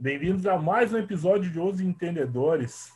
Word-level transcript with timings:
Bem-vindos 0.00 0.44
a 0.46 0.58
mais 0.58 0.92
um 0.92 0.98
episódio 0.98 1.50
de 1.50 1.60
Os 1.60 1.80
Entendedores. 1.80 2.90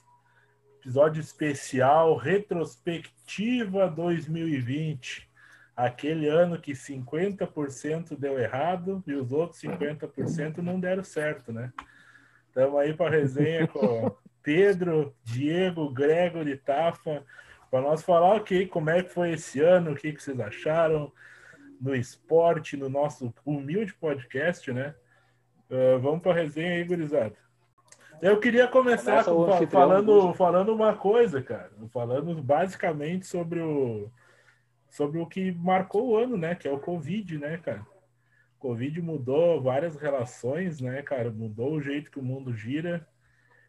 Episódio 0.80 1.20
especial, 1.20 2.16
retrospectiva 2.16 3.86
2020. 3.88 5.30
Aquele 5.76 6.28
ano 6.28 6.60
que 6.60 6.72
50% 6.72 8.18
deu 8.18 8.36
errado 8.36 9.00
e 9.06 9.14
os 9.14 9.30
outros 9.30 9.60
50% 9.60 10.58
não 10.58 10.80
deram 10.80 11.04
certo, 11.04 11.52
né? 11.52 11.72
Estamos 12.48 12.80
aí 12.80 12.92
para 12.92 13.10
resenha 13.10 13.68
com 13.68 14.12
Pedro, 14.42 15.14
Diego, 15.22 15.88
Gregory, 15.92 16.56
Tafa, 16.56 17.24
para 17.72 17.80
nós 17.80 18.02
falar 18.02 18.36
ok, 18.36 18.66
como 18.66 18.90
é 18.90 19.02
que 19.02 19.08
foi 19.08 19.30
esse 19.30 19.58
ano, 19.60 19.92
o 19.92 19.94
que, 19.94 20.12
que 20.12 20.22
vocês 20.22 20.38
acharam 20.38 21.10
no 21.80 21.94
esporte, 21.94 22.76
no 22.76 22.90
nosso 22.90 23.32
humilde 23.46 23.94
podcast, 23.94 24.70
né? 24.70 24.94
Uh, 25.70 25.98
vamos 25.98 26.20
para 26.20 26.32
a 26.32 26.34
resenha 26.34 26.74
aí, 26.74 26.84
gurizada. 26.84 27.34
Eu 28.20 28.38
queria 28.38 28.68
começar 28.68 29.24
com, 29.24 29.66
falando, 29.68 30.34
falando 30.34 30.74
uma 30.74 30.94
coisa, 30.94 31.40
cara. 31.42 31.72
Falando 31.90 32.42
basicamente 32.42 33.26
sobre 33.26 33.60
o, 33.60 34.10
sobre 34.90 35.18
o 35.18 35.26
que 35.26 35.50
marcou 35.52 36.10
o 36.10 36.16
ano, 36.18 36.36
né? 36.36 36.54
Que 36.54 36.68
é 36.68 36.70
o 36.70 36.78
Covid, 36.78 37.38
né, 37.38 37.56
cara? 37.56 37.86
Covid 38.58 39.00
mudou 39.00 39.62
várias 39.62 39.96
relações, 39.96 40.78
né, 40.78 41.00
cara? 41.00 41.30
Mudou 41.30 41.72
o 41.72 41.80
jeito 41.80 42.10
que 42.10 42.20
o 42.20 42.22
mundo 42.22 42.52
gira. 42.52 43.08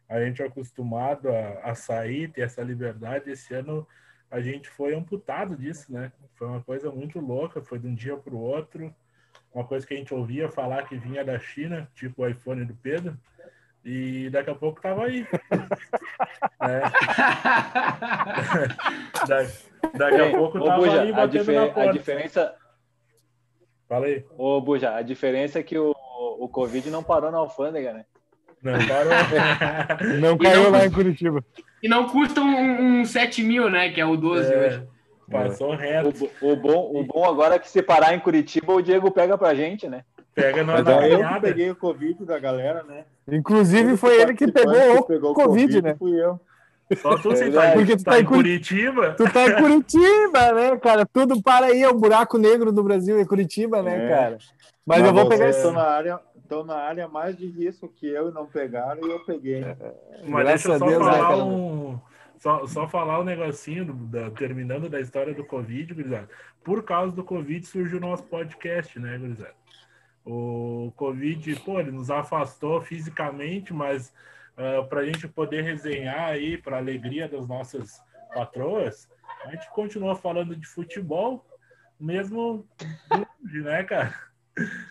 A 0.06 0.20
gente 0.20 0.42
é 0.42 0.46
acostumado 0.46 1.30
a, 1.30 1.70
a 1.70 1.74
sair, 1.74 2.30
ter 2.30 2.42
essa 2.42 2.62
liberdade. 2.62 3.30
Esse 3.30 3.54
ano 3.54 3.88
a 4.34 4.40
gente 4.40 4.68
foi 4.68 4.92
amputado 4.96 5.56
disso, 5.56 5.92
né? 5.92 6.10
Foi 6.34 6.48
uma 6.48 6.60
coisa 6.60 6.90
muito 6.90 7.20
louca, 7.20 7.62
foi 7.62 7.78
de 7.78 7.86
um 7.86 7.94
dia 7.94 8.16
para 8.16 8.34
o 8.34 8.40
outro. 8.40 8.92
Uma 9.54 9.64
coisa 9.64 9.86
que 9.86 9.94
a 9.94 9.96
gente 9.96 10.12
ouvia 10.12 10.48
falar 10.48 10.88
que 10.88 10.96
vinha 10.96 11.24
da 11.24 11.38
China, 11.38 11.88
tipo 11.94 12.20
o 12.20 12.28
iPhone 12.28 12.64
do 12.64 12.74
Pedro, 12.74 13.16
e 13.84 14.28
daqui 14.30 14.50
a 14.50 14.54
pouco 14.56 14.80
tava 14.80 15.04
aí. 15.04 15.24
é. 16.60 16.80
Daqui 19.96 20.20
a 20.20 20.30
pouco 20.32 20.58
ô, 20.58 20.64
tava 20.64 20.78
Buja, 20.82 21.02
aí 21.02 21.12
batendo 21.12 21.50
a 21.50 21.54
na 21.54 21.66
porta. 21.66 21.90
A 21.90 21.92
diferença... 21.92 22.56
Falei. 23.88 24.26
Ô, 24.36 24.60
Buja, 24.60 24.96
a 24.96 25.02
diferença 25.02 25.60
é 25.60 25.62
que 25.62 25.78
o, 25.78 25.94
o 26.40 26.48
Covid 26.48 26.90
não 26.90 27.04
parou 27.04 27.30
na 27.30 27.38
alfândega, 27.38 27.92
né? 27.92 28.04
Não 28.64 28.78
parou. 28.88 29.12
não 30.20 30.38
caiu 30.38 30.62
não, 30.64 30.70
lá 30.70 30.86
em 30.86 30.90
Curitiba. 30.90 31.44
E 31.82 31.88
não 31.88 32.08
custa 32.08 32.40
um, 32.40 33.00
um 33.00 33.04
7 33.04 33.42
mil, 33.42 33.68
né? 33.68 33.90
Que 33.90 34.00
é 34.00 34.06
o 34.06 34.16
12 34.16 34.52
é, 34.52 34.58
hoje. 34.58 34.82
Passou 35.30 35.74
reto. 35.74 36.30
O, 36.40 36.52
o, 36.52 36.56
bom, 36.56 36.90
o 36.94 37.04
bom 37.04 37.24
agora 37.24 37.56
é 37.56 37.58
que 37.58 37.68
se 37.68 37.82
parar 37.82 38.14
em 38.14 38.20
Curitiba, 38.20 38.72
o 38.72 38.82
Diego 38.82 39.10
pega 39.10 39.36
pra 39.36 39.54
gente, 39.54 39.86
né? 39.86 40.02
Pega 40.34 40.64
na, 40.64 40.82
na 40.82 41.08
eu 41.08 41.18
que 41.18 41.40
peguei 41.40 41.70
o 41.70 41.76
Covid 41.76 42.24
da 42.24 42.38
galera, 42.38 42.82
né? 42.82 43.04
Inclusive 43.28 43.96
foi 43.96 44.20
ele 44.20 44.34
que 44.34 44.50
pegou 44.50 44.98
o 44.98 45.04
pegou 45.04 45.34
COVID, 45.34 45.66
COVID, 45.66 45.82
né? 45.82 45.94
Fui 45.96 46.12
eu. 46.20 46.40
Só 46.96 47.16
tu 47.16 47.32
é, 47.32 47.50
tá, 47.50 47.72
porque 47.72 47.96
tu 47.96 48.04
tá, 48.04 48.10
tá 48.12 48.20
em 48.20 48.24
Curitiba. 48.24 49.14
Tu 49.16 49.32
tá 49.32 49.46
em 49.46 49.56
Curitiba, 49.56 50.52
né, 50.52 50.76
cara? 50.76 51.06
Tudo 51.06 51.42
para 51.42 51.66
aí, 51.66 51.82
é 51.82 51.88
o 51.88 51.98
buraco 51.98 52.36
negro 52.36 52.70
do 52.72 52.82
Brasil, 52.82 53.18
é 53.18 53.24
Curitiba, 53.24 53.82
né, 53.82 54.04
é. 54.04 54.08
cara? 54.08 54.38
Mas, 54.86 55.00
Mas 55.00 55.06
eu 55.06 55.14
vou 55.14 55.28
pegar 55.28 55.48
esse. 55.48 55.70
na 55.70 55.82
área, 55.82 56.20
estão 56.54 56.64
na 56.64 56.76
área 56.76 57.08
mais 57.08 57.36
de 57.36 57.46
risco 57.46 57.88
que 57.88 58.06
eu 58.06 58.28
e 58.28 58.32
não 58.32 58.46
pegaram 58.46 59.04
e 59.04 59.10
eu 59.10 59.24
peguei. 59.24 59.62
É, 59.64 59.76
Mas 60.26 60.46
deixa 60.46 60.68
eu 60.72 60.78
só 60.78 60.86
Deus, 60.86 61.04
falar 61.04 61.36
né, 61.36 61.42
um. 61.42 62.00
Só, 62.36 62.66
só 62.66 62.88
falar 62.88 63.20
um 63.20 63.24
negocinho, 63.24 63.86
do, 63.86 63.92
da, 63.92 64.30
terminando 64.30 64.88
da 64.88 65.00
história 65.00 65.34
do 65.34 65.44
Covid, 65.44 65.94
gurizada. 65.94 66.28
Por 66.62 66.82
causa 66.82 67.12
do 67.12 67.24
Covid 67.24 67.66
surgiu 67.66 67.98
o 67.98 68.00
nosso 68.00 68.24
podcast, 68.24 68.98
né, 68.98 69.18
gurizada? 69.18 69.54
O 70.24 70.92
Covid, 70.96 71.54
pô, 71.60 71.80
ele 71.80 71.90
nos 71.90 72.10
afastou 72.10 72.80
fisicamente, 72.80 73.72
mas 73.72 74.08
uh, 74.56 74.80
ah, 74.80 74.84
para 74.84 75.00
a 75.00 75.06
gente 75.06 75.28
poder 75.28 75.62
resenhar 75.62 76.30
aí, 76.30 76.56
para 76.56 76.78
alegria 76.78 77.28
das 77.28 77.46
nossas 77.46 78.02
patroas, 78.34 79.08
a 79.44 79.50
gente 79.50 79.70
continua 79.70 80.16
falando 80.16 80.56
de 80.56 80.66
futebol, 80.66 81.46
mesmo, 82.00 82.66
né, 83.52 83.84
cara? 83.84 84.14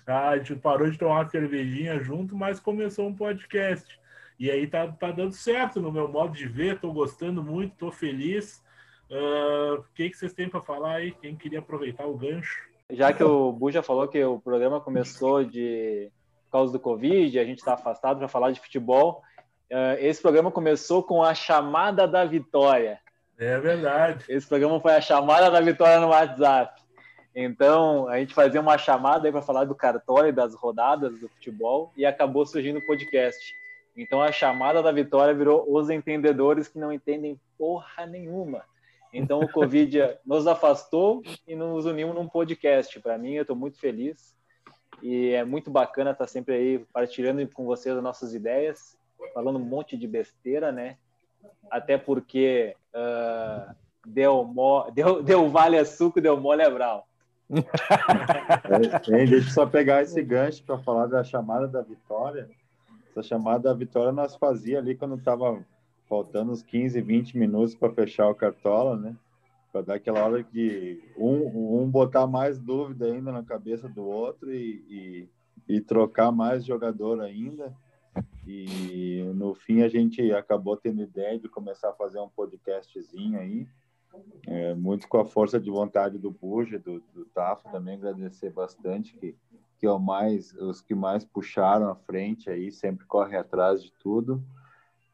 Ah, 0.06 0.30
a 0.30 0.38
gente 0.38 0.56
parou 0.56 0.90
de 0.90 0.98
tomar 0.98 1.22
uma 1.22 1.30
cervejinha 1.30 2.00
junto, 2.00 2.36
mas 2.36 2.60
começou 2.60 3.08
um 3.08 3.16
podcast. 3.16 4.00
E 4.38 4.52
aí 4.52 4.68
tá, 4.68 4.88
tá 4.88 5.12
dando 5.12 5.32
certo 5.32 5.80
no 5.80 5.92
meu 5.92 6.08
modo 6.08 6.34
de 6.34 6.48
ver, 6.48 6.80
tô 6.80 6.92
gostando 6.92 7.42
muito, 7.42 7.78
tô 7.78 7.92
feliz. 7.92 8.64
Uh, 9.10 9.76
o 9.76 9.86
que, 9.96 10.10
que 10.10 10.18
vocês 10.18 10.34
têm 10.34 10.50
para 10.50 10.62
falar 10.62 10.96
aí? 10.96 11.12
Quem 11.12 11.36
queria 11.36 11.60
aproveitar 11.60 12.06
o 12.06 12.18
gancho? 12.18 12.68
Já 12.90 13.14
que 13.14 13.24
o 13.24 13.52
Bu 13.52 13.72
já 13.72 13.82
falou 13.82 14.08
que 14.08 14.24
o 14.24 14.40
programa 14.40 14.82
começou 14.82 15.44
de 15.44 16.12
por 16.46 16.60
causa 16.60 16.74
do 16.74 16.80
Covid, 16.80 17.40
a 17.40 17.46
gente 17.46 17.60
está 17.60 17.74
afastado 17.74 18.20
para 18.20 18.28
falar 18.28 18.52
de 18.52 18.60
futebol. 18.60 19.24
Uh, 19.72 19.98
esse 20.00 20.22
programa 20.22 20.52
começou 20.52 21.02
com 21.02 21.24
a 21.24 21.34
chamada 21.34 22.08
da 22.08 22.26
vitória. 22.26 23.00
É 23.38 23.60
verdade. 23.60 24.26
Esse 24.30 24.48
programa 24.48 24.80
foi 24.80 24.94
a 24.94 25.02
chamada 25.02 25.50
da 25.50 25.62
vitória 25.62 26.00
no 26.00 26.10
WhatsApp. 26.10 26.83
Então, 27.36 28.08
a 28.08 28.20
gente 28.20 28.34
fazia 28.34 28.62
uma 28.62 28.78
chamada 28.78 29.32
para 29.32 29.42
falar 29.42 29.66
do 29.66 29.74
cartório 29.74 30.32
das 30.32 30.54
rodadas 30.54 31.20
do 31.20 31.28
futebol 31.28 31.92
e 31.98 32.06
acabou 32.06 32.46
surgindo 32.46 32.80
o 32.80 32.86
podcast. 32.86 33.56
Então, 33.98 34.22
a 34.22 34.32
chamada 34.32 34.82
da 34.84 34.92
vitória 34.92 35.34
virou 35.34 35.66
os 35.68 35.90
entendedores 35.90 36.68
que 36.68 36.78
não 36.78 36.92
entendem 36.92 37.40
porra 37.58 38.06
nenhuma. 38.06 38.64
Então, 39.12 39.40
o 39.40 39.52
Covid 39.52 40.18
nos 40.26 40.46
afastou 40.48 41.24
e 41.48 41.56
nos 41.56 41.86
unimos 41.86 42.16
num 42.16 42.28
podcast. 42.28 43.00
Para 43.00 43.18
mim, 43.18 43.34
eu 43.34 43.42
estou 43.42 43.56
muito 43.56 43.80
feliz 43.80 44.36
e 45.02 45.32
é 45.32 45.44
muito 45.44 45.72
bacana 45.72 46.12
estar 46.12 46.28
sempre 46.28 46.54
aí 46.54 46.80
partilhando 46.92 47.48
com 47.50 47.66
vocês 47.66 47.96
as 47.96 48.04
nossas 48.04 48.34
ideias 48.34 48.98
falando 49.34 49.58
um 49.58 49.64
monte 49.64 49.96
de 49.98 50.08
besteira, 50.08 50.72
né? 50.72 50.98
Até 51.70 51.98
porque 51.98 52.76
uh, 52.94 53.74
deu, 54.06 54.44
mo... 54.44 54.90
deu, 54.92 55.22
deu 55.24 55.50
vale 55.50 55.78
a 55.78 55.86
suco, 55.86 56.20
deu 56.20 56.40
mole 56.40 56.64
a 56.64 56.70
brau. 56.70 57.08
É, 59.10 59.26
deixa 59.26 59.36
eu 59.36 59.42
só 59.44 59.66
pegar 59.66 60.02
esse 60.02 60.22
gancho 60.24 60.64
para 60.64 60.80
falar 60.80 61.08
da 61.08 61.24
chamada 61.24 61.68
da 61.68 61.82
vitória. 61.82 62.50
Essa 63.10 63.22
chamada 63.22 63.64
da 63.64 63.74
vitória 63.74 64.12
nós 64.12 64.36
fazia 64.36 64.80
ali 64.80 64.96
quando 64.96 65.16
estava 65.16 65.64
faltando 66.08 66.52
uns 66.52 66.64
15, 66.64 67.00
20 67.02 67.38
minutos 67.38 67.76
para 67.76 67.94
fechar 67.94 68.30
o 68.30 68.36
cartola, 68.36 68.98
né? 68.98 69.16
Para 69.72 69.82
dar 69.82 69.96
aquela 69.96 70.24
hora 70.24 70.44
de 70.44 71.02
um, 71.18 71.82
um 71.82 71.90
botar 71.90 72.28
mais 72.28 72.60
dúvida 72.60 73.06
ainda 73.06 73.32
na 73.32 73.44
cabeça 73.44 73.88
do 73.88 74.04
outro 74.04 74.54
e, 74.54 75.28
e, 75.68 75.76
e 75.76 75.82
trocar 75.82 76.32
mais 76.32 76.66
jogador 76.66 77.22
ainda. 77.22 77.76
E 78.46 79.24
no 79.36 79.56
fim 79.56 79.82
a 79.82 79.88
gente 79.88 80.32
acabou 80.34 80.76
tendo 80.76 81.02
ideia 81.02 81.40
de 81.40 81.48
começar 81.48 81.90
a 81.90 81.94
fazer 81.94 82.20
um 82.20 82.30
podcastzinho 82.30 83.40
aí, 83.40 83.68
é, 84.48 84.74
muito 84.74 85.08
com 85.08 85.18
a 85.18 85.26
força 85.26 85.60
de 85.60 85.70
vontade 85.70 86.18
do 86.18 86.32
Buja, 86.32 86.80
do, 86.80 87.00
do 87.14 87.26
Tafo 87.26 87.70
também 87.72 87.96
agradecer 87.96 88.52
bastante 88.52 89.16
que 89.18 89.36
que 89.84 89.88
é 89.88 89.92
o 89.92 90.00
mais 90.00 90.54
os 90.54 90.80
que 90.80 90.96
mais 90.96 91.26
puxaram 91.26 91.90
a 91.90 91.96
frente 91.96 92.50
aí, 92.50 92.72
sempre 92.72 93.06
corre 93.06 93.36
atrás 93.36 93.84
de 93.84 93.92
tudo. 94.00 94.42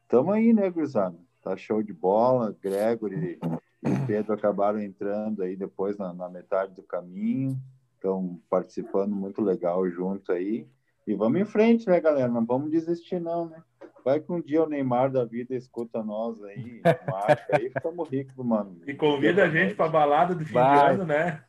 Tamo 0.06 0.30
aí, 0.30 0.52
né, 0.52 0.70
Gurizada? 0.70 1.18
Tá 1.42 1.56
show 1.56 1.82
de 1.82 1.92
bola. 1.92 2.56
Gregory 2.62 3.40
e 3.82 4.06
Pedro 4.06 4.32
acabaram 4.32 4.80
entrando 4.80 5.42
aí 5.42 5.56
depois 5.56 5.98
na, 5.98 6.14
na 6.14 6.28
metade 6.28 6.72
do 6.72 6.84
caminho. 6.84 7.58
Estão 7.96 8.40
participando 8.48 9.12
muito 9.12 9.42
legal 9.42 9.90
junto 9.90 10.30
aí. 10.30 10.68
E 11.04 11.16
vamos 11.16 11.40
em 11.40 11.44
frente, 11.44 11.88
né, 11.88 12.00
galera? 12.00 12.28
Não 12.28 12.46
vamos 12.46 12.70
desistir, 12.70 13.20
não, 13.20 13.48
né? 13.48 13.60
Vai 14.04 14.20
que 14.20 14.32
um 14.32 14.40
dia 14.40 14.62
o 14.62 14.68
Neymar 14.68 15.10
da 15.10 15.24
vida 15.24 15.54
escuta 15.54 16.02
nós 16.02 16.42
aí, 16.44 16.80
marca 17.08 17.56
aí, 17.56 17.70
ficamos 17.70 18.08
ricos, 18.08 18.44
mano. 18.44 18.76
E 18.86 18.94
convida 18.94 19.44
a 19.44 19.48
gente 19.48 19.74
pra 19.74 19.88
balada 19.88 20.34
do 20.34 20.44
fim 20.44 20.54
vai. 20.54 20.78
de 20.78 20.94
ano, 20.94 21.06
né? 21.06 21.42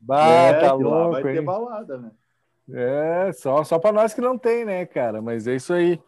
Bah, 0.00 0.28
é, 0.28 0.60
tá 0.60 0.72
louco, 0.72 1.12
vai 1.12 1.22
hein? 1.22 1.34
ter 1.38 1.42
balada, 1.42 1.98
né? 1.98 2.10
É, 2.72 3.32
só, 3.32 3.62
só 3.64 3.78
para 3.78 3.92
nós 3.92 4.14
que 4.14 4.20
não 4.20 4.38
tem, 4.38 4.64
né, 4.64 4.86
cara? 4.86 5.20
Mas 5.20 5.46
é 5.46 5.56
isso 5.56 5.72
aí. 5.72 6.00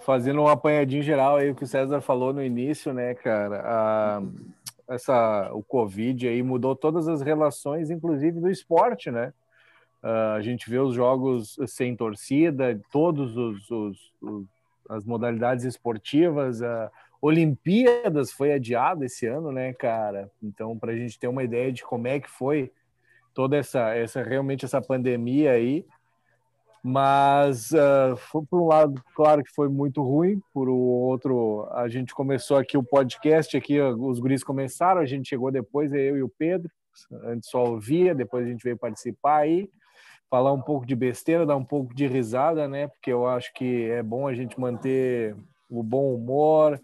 Fazendo 0.00 0.42
um 0.42 0.48
apanhadinho 0.48 1.02
geral 1.02 1.36
aí, 1.36 1.50
o 1.50 1.54
que 1.54 1.64
o 1.64 1.66
César 1.66 2.00
falou 2.00 2.32
no 2.32 2.42
início, 2.42 2.92
né, 2.92 3.14
cara? 3.14 3.62
A, 3.64 4.22
essa, 4.88 5.50
o 5.52 5.62
Covid 5.62 6.28
aí 6.28 6.42
mudou 6.42 6.74
todas 6.74 7.08
as 7.08 7.22
relações, 7.22 7.90
inclusive 7.90 8.40
do 8.40 8.50
esporte, 8.50 9.10
né? 9.10 9.32
Uh, 10.06 10.36
a 10.36 10.40
gente 10.40 10.70
vê 10.70 10.78
os 10.78 10.94
jogos 10.94 11.56
sem 11.66 11.96
torcida, 11.96 12.80
todos 12.92 13.36
os, 13.36 13.68
os, 13.70 14.12
os 14.22 14.46
as 14.88 15.04
modalidades 15.04 15.64
esportivas, 15.64 16.62
a 16.62 16.90
Olimpíadas 17.20 18.30
foi 18.30 18.52
adiada 18.52 19.04
esse 19.04 19.26
ano, 19.26 19.50
né, 19.50 19.72
cara? 19.72 20.30
Então, 20.40 20.78
para 20.78 20.92
a 20.92 20.96
gente 20.96 21.18
ter 21.18 21.26
uma 21.26 21.42
ideia 21.42 21.72
de 21.72 21.82
como 21.82 22.06
é 22.06 22.20
que 22.20 22.30
foi 22.30 22.70
toda 23.34 23.56
essa, 23.56 23.94
essa 23.94 24.22
realmente 24.22 24.64
essa 24.64 24.80
pandemia 24.80 25.52
aí, 25.52 25.84
Mas 26.88 27.72
uh, 27.72 28.16
foi, 28.16 28.44
por 28.48 28.60
um 28.60 28.68
lado, 28.68 29.02
claro 29.16 29.42
que 29.42 29.52
foi 29.52 29.68
muito 29.68 30.04
ruim, 30.04 30.40
por 30.54 30.68
outro, 30.68 31.66
a 31.72 31.88
gente 31.88 32.14
começou 32.14 32.56
aqui 32.56 32.78
o 32.78 32.82
podcast, 32.82 33.56
aqui 33.56 33.80
os 33.80 34.20
guris 34.20 34.44
começaram, 34.44 35.00
a 35.00 35.04
gente 35.04 35.28
chegou 35.28 35.50
depois, 35.50 35.92
eu 35.92 36.16
e 36.16 36.22
o 36.22 36.28
Pedro, 36.28 36.70
antes 37.24 37.50
só 37.50 37.64
ouvia, 37.64 38.14
depois 38.14 38.46
a 38.46 38.48
gente 38.48 38.62
veio 38.62 38.78
participar 38.78 39.38
aí, 39.38 39.68
falar 40.30 40.52
um 40.52 40.60
pouco 40.60 40.86
de 40.86 40.94
besteira, 40.94 41.46
dar 41.46 41.56
um 41.56 41.64
pouco 41.64 41.94
de 41.94 42.06
risada, 42.06 42.66
né? 42.68 42.88
Porque 42.88 43.12
eu 43.12 43.26
acho 43.26 43.52
que 43.54 43.90
é 43.90 44.02
bom 44.02 44.26
a 44.26 44.34
gente 44.34 44.58
manter 44.58 45.36
o 45.68 45.82
bom 45.82 46.14
humor, 46.14 46.80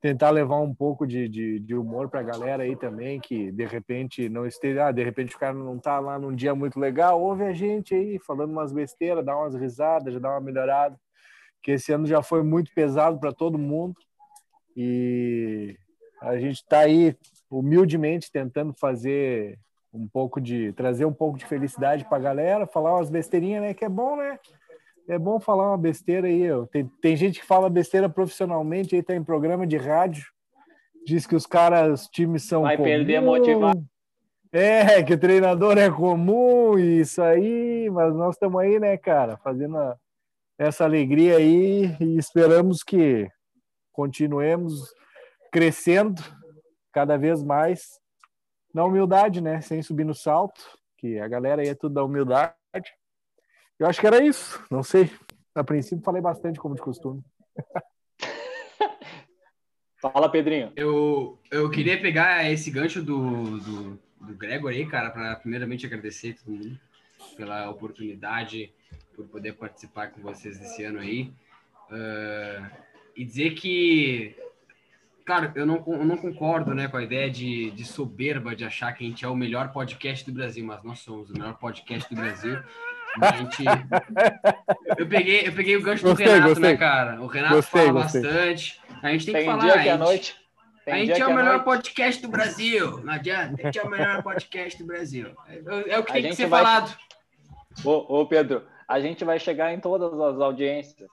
tentar 0.00 0.30
levar 0.30 0.60
um 0.60 0.74
pouco 0.74 1.06
de, 1.06 1.28
de, 1.28 1.60
de 1.60 1.74
humor 1.76 2.08
para 2.08 2.20
a 2.20 2.24
galera 2.24 2.64
aí 2.64 2.74
também, 2.74 3.20
que 3.20 3.52
de 3.52 3.64
repente 3.64 4.28
não 4.28 4.44
esteja, 4.44 4.88
ah, 4.88 4.92
de 4.92 5.02
repente 5.02 5.36
o 5.36 5.38
cara 5.38 5.54
não 5.54 5.78
tá 5.78 6.00
lá 6.00 6.18
num 6.18 6.34
dia 6.34 6.54
muito 6.56 6.80
legal, 6.80 7.22
ouve 7.22 7.44
a 7.44 7.52
gente 7.52 7.94
aí 7.94 8.18
falando 8.18 8.50
umas 8.50 8.72
besteiras, 8.72 9.24
dá 9.24 9.36
umas 9.36 9.54
risadas, 9.54 10.12
já 10.12 10.18
dá 10.18 10.30
uma 10.30 10.40
melhorada, 10.40 10.98
que 11.62 11.70
esse 11.70 11.92
ano 11.92 12.04
já 12.04 12.20
foi 12.20 12.42
muito 12.42 12.72
pesado 12.74 13.20
para 13.20 13.32
todo 13.32 13.56
mundo 13.56 13.94
e 14.76 15.78
a 16.20 16.36
gente 16.36 16.56
está 16.56 16.80
aí 16.80 17.16
humildemente 17.48 18.30
tentando 18.32 18.72
fazer 18.72 19.56
um 19.92 20.08
pouco 20.08 20.40
de 20.40 20.72
trazer 20.72 21.04
um 21.04 21.12
pouco 21.12 21.38
de 21.38 21.44
felicidade 21.44 22.04
para 22.04 22.16
a 22.16 22.20
galera, 22.20 22.66
falar 22.66 22.94
umas 22.94 23.10
besteirinhas, 23.10 23.62
né, 23.62 23.74
que 23.74 23.84
é 23.84 23.88
bom, 23.88 24.16
né? 24.16 24.38
é 25.08 25.18
bom 25.18 25.40
falar 25.40 25.68
uma 25.68 25.78
besteira 25.78 26.26
aí. 26.26 26.42
Tem, 26.70 26.86
tem 27.00 27.16
gente 27.16 27.40
que 27.40 27.46
fala 27.46 27.68
besteira 27.68 28.08
profissionalmente, 28.08 28.94
aí 28.94 29.02
tá 29.02 29.14
em 29.14 29.24
programa 29.24 29.66
de 29.66 29.76
rádio, 29.76 30.26
diz 31.04 31.26
que 31.26 31.34
os 31.34 31.46
caras, 31.46 32.02
os 32.02 32.08
times 32.08 32.44
são. 32.44 32.62
Vai 32.62 32.76
comum. 32.76 32.88
perder 32.88 33.20
motivado. 33.20 33.84
É, 34.52 35.02
que 35.02 35.14
o 35.14 35.18
treinador 35.18 35.78
é 35.78 35.90
comum, 35.90 36.78
isso 36.78 37.22
aí, 37.22 37.88
mas 37.90 38.14
nós 38.14 38.34
estamos 38.34 38.60
aí, 38.60 38.78
né, 38.78 38.98
cara, 38.98 39.38
fazendo 39.38 39.78
a, 39.78 39.96
essa 40.58 40.84
alegria 40.84 41.38
aí 41.38 41.96
e 41.98 42.18
esperamos 42.18 42.82
que 42.82 43.30
continuemos 43.92 44.92
crescendo 45.50 46.22
cada 46.92 47.16
vez 47.16 47.42
mais 47.42 47.98
na 48.72 48.84
humildade, 48.84 49.40
né, 49.40 49.60
sem 49.60 49.82
subir 49.82 50.04
no 50.04 50.14
salto, 50.14 50.62
que 50.96 51.18
a 51.18 51.28
galera 51.28 51.62
aí 51.62 51.68
é 51.68 51.74
tudo 51.74 51.94
da 51.94 52.04
humildade. 52.04 52.54
Eu 53.78 53.86
acho 53.86 54.00
que 54.00 54.06
era 54.06 54.22
isso. 54.24 54.62
Não 54.70 54.82
sei. 54.82 55.10
A 55.54 55.62
princípio 55.64 56.04
falei 56.04 56.22
bastante, 56.22 56.58
como 56.58 56.74
de 56.74 56.80
costume. 56.80 57.22
Fala, 60.00 60.30
Pedrinho. 60.30 60.72
Eu, 60.74 61.38
eu 61.50 61.70
queria 61.70 62.00
pegar 62.00 62.50
esse 62.50 62.70
gancho 62.70 63.02
do, 63.02 63.58
do, 63.58 63.98
do 64.20 64.34
Gregor 64.34 64.70
aí, 64.70 64.86
cara, 64.86 65.10
para 65.10 65.36
primeiramente 65.36 65.86
agradecer 65.86 66.34
todo 66.34 66.52
mundo 66.52 66.80
pela 67.36 67.70
oportunidade, 67.70 68.72
por 69.14 69.26
poder 69.26 69.52
participar 69.54 70.10
com 70.10 70.20
vocês 70.20 70.58
desse 70.58 70.82
ano 70.84 70.98
aí. 70.98 71.32
Uh, 71.90 72.70
e 73.14 73.24
dizer 73.24 73.54
que, 73.54 74.34
claro, 75.24 75.52
eu 75.54 75.66
não, 75.66 75.82
eu 75.86 76.04
não 76.04 76.16
concordo 76.16 76.74
né, 76.74 76.88
com 76.88 76.96
a 76.96 77.02
ideia 77.02 77.30
de, 77.30 77.70
de 77.70 77.84
soberba 77.84 78.54
de 78.54 78.64
achar 78.64 78.92
que 78.92 79.04
a 79.04 79.08
gente 79.08 79.24
é 79.24 79.28
o 79.28 79.34
melhor 79.36 79.72
podcast 79.72 80.24
do 80.24 80.34
Brasil, 80.34 80.64
mas 80.64 80.82
nós 80.82 81.00
somos 81.00 81.30
o 81.30 81.32
melhor 81.32 81.56
podcast 81.58 82.12
do 82.12 82.20
Brasil. 82.20 82.58
A 83.20 83.32
gente... 83.36 83.64
eu, 84.98 85.06
peguei, 85.06 85.46
eu 85.46 85.52
peguei 85.52 85.76
o 85.76 85.82
gancho 85.82 86.02
gostei, 86.02 86.26
do 86.26 86.32
Renato, 86.32 86.48
né, 86.48 86.54
gostei. 86.54 86.70
né, 86.70 86.76
cara? 86.76 87.20
O 87.20 87.26
Renato 87.26 87.54
gostei, 87.56 87.86
fala 87.86 88.00
bastante. 88.00 88.80
A 89.02 89.10
gente 89.10 89.26
tem, 89.26 89.34
tem 89.34 89.44
que 89.44 89.50
falar. 89.50 89.62
Dia 89.64 89.82
que 89.82 89.88
é 89.88 89.92
a 89.92 89.98
noite. 89.98 90.36
Tem 90.84 90.94
a 90.94 90.98
gente 90.98 91.20
é 91.20 91.26
o 91.26 91.34
melhor 91.34 91.52
noite. 91.52 91.64
podcast 91.64 92.22
do 92.22 92.28
Brasil. 92.28 93.04
Não 93.04 93.12
adianta. 93.12 93.54
A 93.60 93.64
gente 93.64 93.78
é 93.78 93.82
o 93.82 93.90
melhor 93.90 94.22
podcast 94.22 94.78
do 94.78 94.86
Brasil. 94.86 95.28
É, 95.48 95.94
é 95.94 95.98
o 95.98 96.04
que 96.04 96.12
tem 96.12 96.22
que 96.22 96.34
ser 96.34 96.46
vai... 96.46 96.62
falado. 96.62 96.96
Ô, 97.84 98.20
ô, 98.20 98.26
Pedro, 98.26 98.64
a 98.88 99.00
gente 99.00 99.24
vai 99.24 99.38
chegar 99.38 99.72
em 99.72 99.80
todas 99.80 100.12
as 100.12 100.40
audiências. 100.40 101.10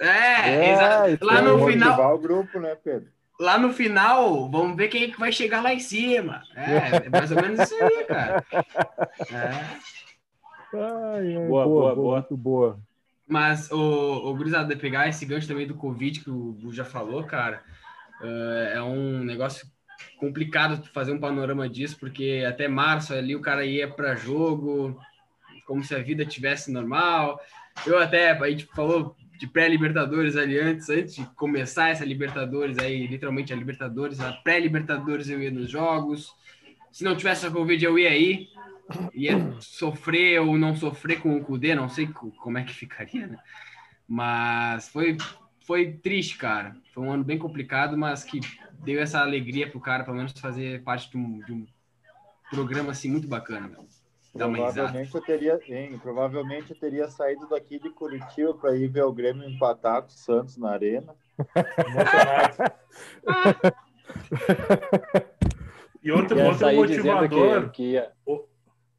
É, 0.00 0.50
é 0.50 0.72
exato. 0.72 1.24
Lá 1.24 1.42
no 1.42 1.66
final. 1.66 2.14
o 2.14 2.18
grupo, 2.18 2.58
né, 2.58 2.76
Pedro? 2.82 3.10
Lá 3.40 3.56
no 3.56 3.72
final, 3.72 4.50
vamos 4.50 4.76
ver 4.76 4.88
quem 4.88 5.04
é 5.04 5.08
que 5.08 5.18
vai 5.18 5.32
chegar 5.32 5.62
lá 5.62 5.72
em 5.72 5.78
cima. 5.78 6.42
É, 6.54 7.06
é 7.06 7.08
mais 7.08 7.30
ou 7.30 7.40
menos 7.40 7.60
isso 7.60 7.74
aí, 7.82 8.04
cara. 8.04 8.44
É. 9.30 9.80
Ai, 10.76 11.36
ai, 11.36 11.48
boa, 11.48 11.64
boa, 11.64 11.64
boa, 11.64 11.94
boa, 11.94 12.18
muito 12.20 12.36
boa. 12.36 12.78
Mas, 13.26 13.70
o, 13.70 13.78
o 13.78 14.36
Gurizada, 14.36 14.74
de 14.74 14.78
pegar 14.78 15.08
esse 15.08 15.24
gancho 15.24 15.48
também 15.48 15.66
do 15.66 15.74
Covid 15.74 16.20
que 16.20 16.28
o 16.28 16.52
Gu 16.60 16.70
já 16.70 16.84
falou, 16.84 17.24
cara, 17.24 17.62
uh, 18.20 18.74
é 18.74 18.82
um 18.82 19.24
negócio 19.24 19.66
complicado 20.18 20.86
fazer 20.92 21.12
um 21.12 21.18
panorama 21.18 21.66
disso, 21.66 21.96
porque 21.98 22.44
até 22.46 22.68
março 22.68 23.14
ali 23.14 23.34
o 23.34 23.40
cara 23.40 23.64
ia 23.64 23.88
para 23.88 24.16
jogo, 24.16 25.00
como 25.66 25.82
se 25.82 25.94
a 25.94 26.02
vida 26.02 26.26
tivesse 26.26 26.70
normal. 26.70 27.40
Eu 27.86 27.98
até, 27.98 28.32
a 28.32 28.50
gente 28.50 28.66
falou 28.66 29.16
de 29.40 29.46
pré-Libertadores 29.46 30.36
ali 30.36 30.60
antes, 30.60 30.90
antes 30.90 31.14
de 31.14 31.24
começar 31.34 31.88
essa 31.88 32.04
Libertadores 32.04 32.78
aí, 32.78 33.06
literalmente 33.06 33.54
a 33.54 33.56
Libertadores, 33.56 34.20
a 34.20 34.34
pré-Libertadores 34.34 35.30
eu 35.30 35.42
ia 35.42 35.50
nos 35.50 35.70
jogos. 35.70 36.30
Se 36.92 37.02
não 37.02 37.16
tivesse 37.16 37.46
a 37.46 37.50
Covid, 37.50 37.82
eu 37.82 37.98
ia 37.98 38.10
aí 38.10 38.48
ia 39.14 39.56
sofrer 39.60 40.42
ou 40.42 40.58
não 40.58 40.76
sofrer 40.76 41.20
com 41.20 41.38
o 41.38 41.42
Kudê, 41.42 41.74
não 41.74 41.88
sei 41.88 42.06
como 42.08 42.58
é 42.58 42.64
que 42.64 42.74
ficaria, 42.74 43.26
né? 43.28 43.38
Mas 44.06 44.88
foi, 44.88 45.16
foi 45.64 45.92
triste, 45.92 46.36
cara. 46.36 46.76
Foi 46.92 47.02
um 47.02 47.12
ano 47.12 47.24
bem 47.24 47.38
complicado, 47.38 47.96
mas 47.96 48.22
que 48.22 48.40
deu 48.84 49.00
essa 49.00 49.20
alegria 49.20 49.70
pro 49.70 49.80
cara, 49.80 50.04
pelo 50.04 50.18
menos, 50.18 50.32
fazer 50.38 50.82
parte 50.82 51.10
de 51.10 51.16
um, 51.16 51.38
de 51.38 51.52
um 51.52 51.66
programa 52.50 52.90
assim 52.90 53.10
muito 53.10 53.26
bacana, 53.26 53.68
meu. 53.68 53.86
Provavelmente 54.32 55.14
eu 55.14 55.20
teria, 55.20 55.60
hein, 55.66 55.98
provavelmente 55.98 56.70
eu 56.70 56.78
teria 56.78 57.06
saído 57.08 57.46
daqui 57.48 57.78
de 57.78 57.90
Curitiba 57.90 58.54
para 58.54 58.74
ir 58.76 58.88
ver 58.88 59.04
o 59.04 59.12
Grêmio 59.12 59.46
empatar 59.48 60.00
com 60.02 60.08
o 60.08 60.12
Santos 60.12 60.56
na 60.56 60.70
arena. 60.70 61.14
e 66.02 66.10
outro, 66.12 66.38
outro 66.40 66.74
motivador, 66.74 67.64
que, 67.64 67.70
que 67.70 67.82
ia... 67.92 68.10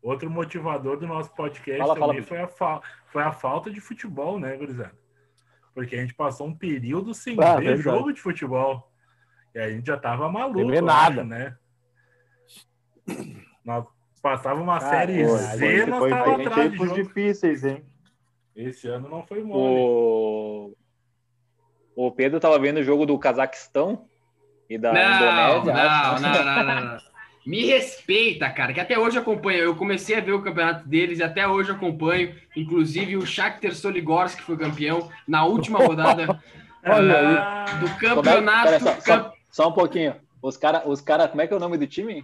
Outro 0.01 0.31
motivador 0.31 0.97
do 0.97 1.05
nosso 1.05 1.31
podcast 1.35 1.79
fala, 1.79 1.93
também 1.93 2.23
fala, 2.23 2.25
foi, 2.25 2.39
a 2.39 2.47
fa... 2.47 2.81
foi 3.05 3.21
a 3.21 3.31
falta 3.31 3.69
de 3.69 3.79
futebol, 3.79 4.39
né, 4.39 4.57
gurizada? 4.57 4.99
Porque 5.75 5.95
a 5.95 6.01
gente 6.01 6.15
passou 6.15 6.47
um 6.47 6.55
período 6.55 7.13
sem 7.13 7.35
ah, 7.39 7.55
ver 7.55 7.75
verdade. 7.75 7.83
jogo 7.83 8.11
de 8.11 8.19
futebol. 8.19 8.91
E 9.53 9.59
a 9.59 9.69
gente 9.69 9.85
já 9.85 9.97
tava 9.97 10.29
maluco, 10.29 10.81
nada. 10.81 11.21
Acho, 11.21 11.23
né? 11.23 11.55
Nós 13.63 13.85
passava 14.21 14.61
uma 14.61 14.79
série 14.79 15.25
pô, 15.25 15.37
Z, 15.37 15.85
nós 15.87 15.99
foi 15.99 16.09
tava 16.09 16.35
atrás 16.35 16.55
tempos 16.55 16.93
de 16.93 17.03
difíceis, 17.03 17.63
hein? 17.63 17.83
Esse 18.55 18.87
ano 18.87 19.09
não 19.09 19.23
foi 19.23 19.43
mole. 19.43 19.79
O, 19.79 20.73
o 21.95 22.11
Pedro 22.11 22.39
tava 22.39 22.59
vendo 22.59 22.77
o 22.77 22.83
jogo 22.83 23.05
do 23.05 23.17
Cazaquistão 23.17 24.05
e 24.69 24.77
da 24.77 24.93
não, 24.93 25.01
Indonésia. 25.01 25.73
Não, 25.73 26.19
não, 26.19 26.45
não, 26.45 26.63
não, 26.63 26.91
não. 26.93 27.11
Me 27.45 27.65
respeita, 27.65 28.49
cara, 28.51 28.71
que 28.71 28.79
até 28.79 28.99
hoje 28.99 29.17
acompanho. 29.17 29.59
Eu 29.59 29.75
comecei 29.75 30.15
a 30.15 30.21
ver 30.21 30.33
o 30.33 30.43
campeonato 30.43 30.87
deles 30.87 31.19
e 31.19 31.23
até 31.23 31.47
hoje 31.47 31.71
acompanho. 31.71 32.35
Inclusive 32.55 33.17
o 33.17 33.25
Shakhtar 33.25 33.73
Soligorsk 33.73 34.37
que 34.37 34.43
foi 34.43 34.57
campeão 34.57 35.09
na 35.27 35.43
última 35.43 35.79
rodada 35.83 36.39
uh, 36.83 37.79
do 37.79 37.95
campeonato. 37.95 38.73
É, 38.73 38.79
só, 38.79 39.01
só, 39.01 39.33
só, 39.49 39.69
um 39.69 39.73
pouquinho. 39.73 40.15
Os 40.41 40.55
caras, 40.55 40.83
os 40.85 41.01
cara, 41.01 41.27
como 41.27 41.41
é 41.41 41.47
que 41.47 41.53
é 41.53 41.57
o 41.57 41.59
nome 41.59 41.77
do 41.77 41.87
time? 41.87 42.23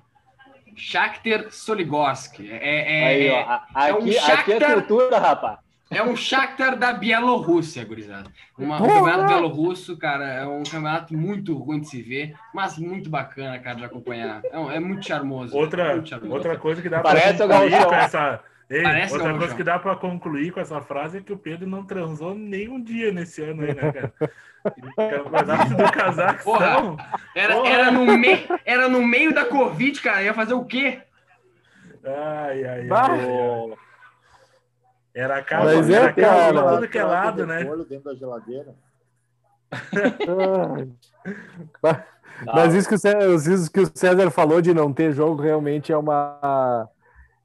Shakhtar 0.77 1.51
Soligorsk. 1.51 2.39
É, 2.39 3.01
é, 3.01 3.07
Aí, 3.07 3.29
ó, 3.31 3.59
aqui, 3.73 3.89
é 3.89 3.95
um 3.95 4.11
Shakhtar... 4.11 4.39
aqui 4.39 4.63
é 4.63 4.73
cultura, 4.73 5.19
rapaz. 5.19 5.59
É 5.89 6.03
um 6.03 6.15
Shakhtar 6.15 6.77
da 6.77 6.91
Bielorrússia, 6.91 7.83
gurizada. 7.85 8.29
Uma, 8.57 8.75
um 8.75 8.85
campeonato 8.85 9.25
bielorrusso, 9.27 9.97
cara, 9.97 10.27
é 10.27 10.45
um 10.45 10.63
campeonato 10.63 11.15
muito 11.15 11.57
ruim 11.57 11.79
de 11.79 11.87
se 11.87 12.01
ver, 12.01 12.35
mas 12.53 12.77
muito 12.77 13.09
bacana, 13.09 13.57
cara, 13.57 13.77
de 13.77 13.85
acompanhar. 13.85 14.41
É, 14.43 14.75
é 14.75 14.79
muito 14.79 15.05
charmoso. 15.05 15.55
Outra, 15.55 15.93
muito 15.93 16.09
charmoso. 16.09 16.33
outra 16.33 16.57
coisa 16.57 16.81
que 16.81 16.89
dá 16.89 16.99
para 16.99 17.33
concluir 17.33 17.85
com 17.85 17.95
essa... 17.95 18.43
Ei, 18.69 18.83
Parece 18.83 19.13
outra 19.13 19.37
coisa 19.37 19.55
que 19.55 19.63
dá 19.63 19.79
para 19.79 19.95
concluir 19.95 20.51
com 20.51 20.59
essa 20.59 20.81
frase 20.81 21.19
é 21.19 21.21
que 21.21 21.31
o 21.31 21.37
Pedro 21.37 21.65
não 21.65 21.85
transou 21.85 22.35
nenhum 22.35 22.81
dia 22.81 23.13
nesse 23.13 23.41
ano 23.41 23.63
aí, 23.63 23.73
né, 23.73 23.91
cara? 23.93 24.13
Campeonato 24.95 25.73
do 25.73 25.91
Cazaquistão. 25.91 26.97
Era, 27.33 27.55
era, 27.65 27.91
no 27.91 28.05
meio, 28.17 28.39
era 28.65 28.89
no 28.89 29.01
meio 29.01 29.33
da 29.33 29.45
Covid, 29.45 30.01
cara. 30.01 30.21
Ia 30.23 30.33
fazer 30.33 30.53
o 30.53 30.65
quê? 30.65 31.01
Ai, 32.03 32.65
ai, 32.65 32.89
ai. 32.89 33.73
Era 35.15 35.37
a 35.37 35.43
casa, 35.43 35.75
Mas 35.75 35.89
era 35.89 36.09
é, 36.09 36.13
cara, 36.13 36.75
tudo 36.75 36.87
que 36.89 36.97
é 36.97 37.03
lado, 37.03 37.47
né? 37.47 37.63
Dentro 37.89 38.11
da 38.11 38.15
geladeira. 38.15 38.75
Mas 42.45 42.73
isso 42.75 42.87
que, 42.87 42.95
o 42.95 42.99
César, 42.99 43.51
isso 43.53 43.71
que 43.71 43.79
o 43.79 43.97
César 43.97 44.29
falou 44.29 44.61
de 44.61 44.73
não 44.73 44.93
ter 44.93 45.11
jogo 45.13 45.41
realmente 45.41 45.91
é 45.91 45.97
uma 45.97 46.87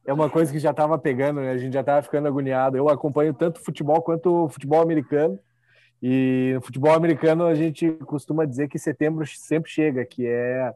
é 0.05 0.13
uma 0.13 0.29
coisa 0.29 0.53
que 0.53 0.59
já 0.59 0.71
estava 0.71 0.99
pegando, 0.99 1.41
né? 1.41 1.51
A 1.51 1.59
gente 1.59 1.73
já 1.73 1.81
estava 1.81 2.03
ficando 2.03 2.27
agoniado. 2.27 2.77
Eu 2.77 2.89
acompanho 2.89 3.33
tanto 3.33 3.61
futebol 3.61 4.03
quanto 4.03 4.49
futebol 4.49 4.81
americano. 4.81 5.39
E 6.03 6.53
no 6.55 6.61
futebol 6.63 6.93
americano 6.93 7.47
a 7.47 7.55
gente 7.55 7.91
costuma 8.07 8.45
dizer 8.45 8.69
que 8.69 8.79
setembro 8.79 9.25
sempre 9.27 9.71
chega, 9.71 10.05
que 10.05 10.27
é 10.27 10.73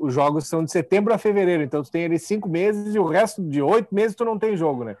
os 0.00 0.14
jogos 0.14 0.48
são 0.48 0.64
de 0.64 0.72
setembro 0.72 1.12
a 1.12 1.18
fevereiro. 1.18 1.62
Então 1.62 1.82
tu 1.82 1.90
tem 1.90 2.06
ali 2.06 2.18
cinco 2.18 2.48
meses 2.48 2.94
e 2.94 2.98
o 2.98 3.04
resto 3.04 3.42
de 3.42 3.60
oito 3.60 3.94
meses 3.94 4.16
tu 4.16 4.24
não 4.24 4.38
tem 4.38 4.56
jogo, 4.56 4.84
né? 4.84 4.96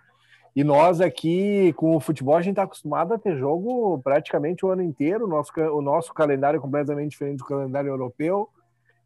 E 0.54 0.64
nós 0.64 1.00
aqui, 1.00 1.72
com 1.74 1.96
o 1.96 2.00
futebol, 2.00 2.36
a 2.36 2.40
gente 2.40 2.52
está 2.52 2.62
acostumado 2.62 3.12
a 3.12 3.18
ter 3.18 3.36
jogo 3.36 4.00
praticamente 4.02 4.64
o 4.64 4.70
ano 4.70 4.82
inteiro. 4.82 5.26
O 5.26 5.28
nosso, 5.28 5.52
o 5.54 5.82
nosso 5.82 6.14
calendário 6.14 6.56
é 6.56 6.60
completamente 6.60 7.10
diferente 7.10 7.38
do 7.38 7.44
calendário 7.44 7.88
europeu. 7.88 8.48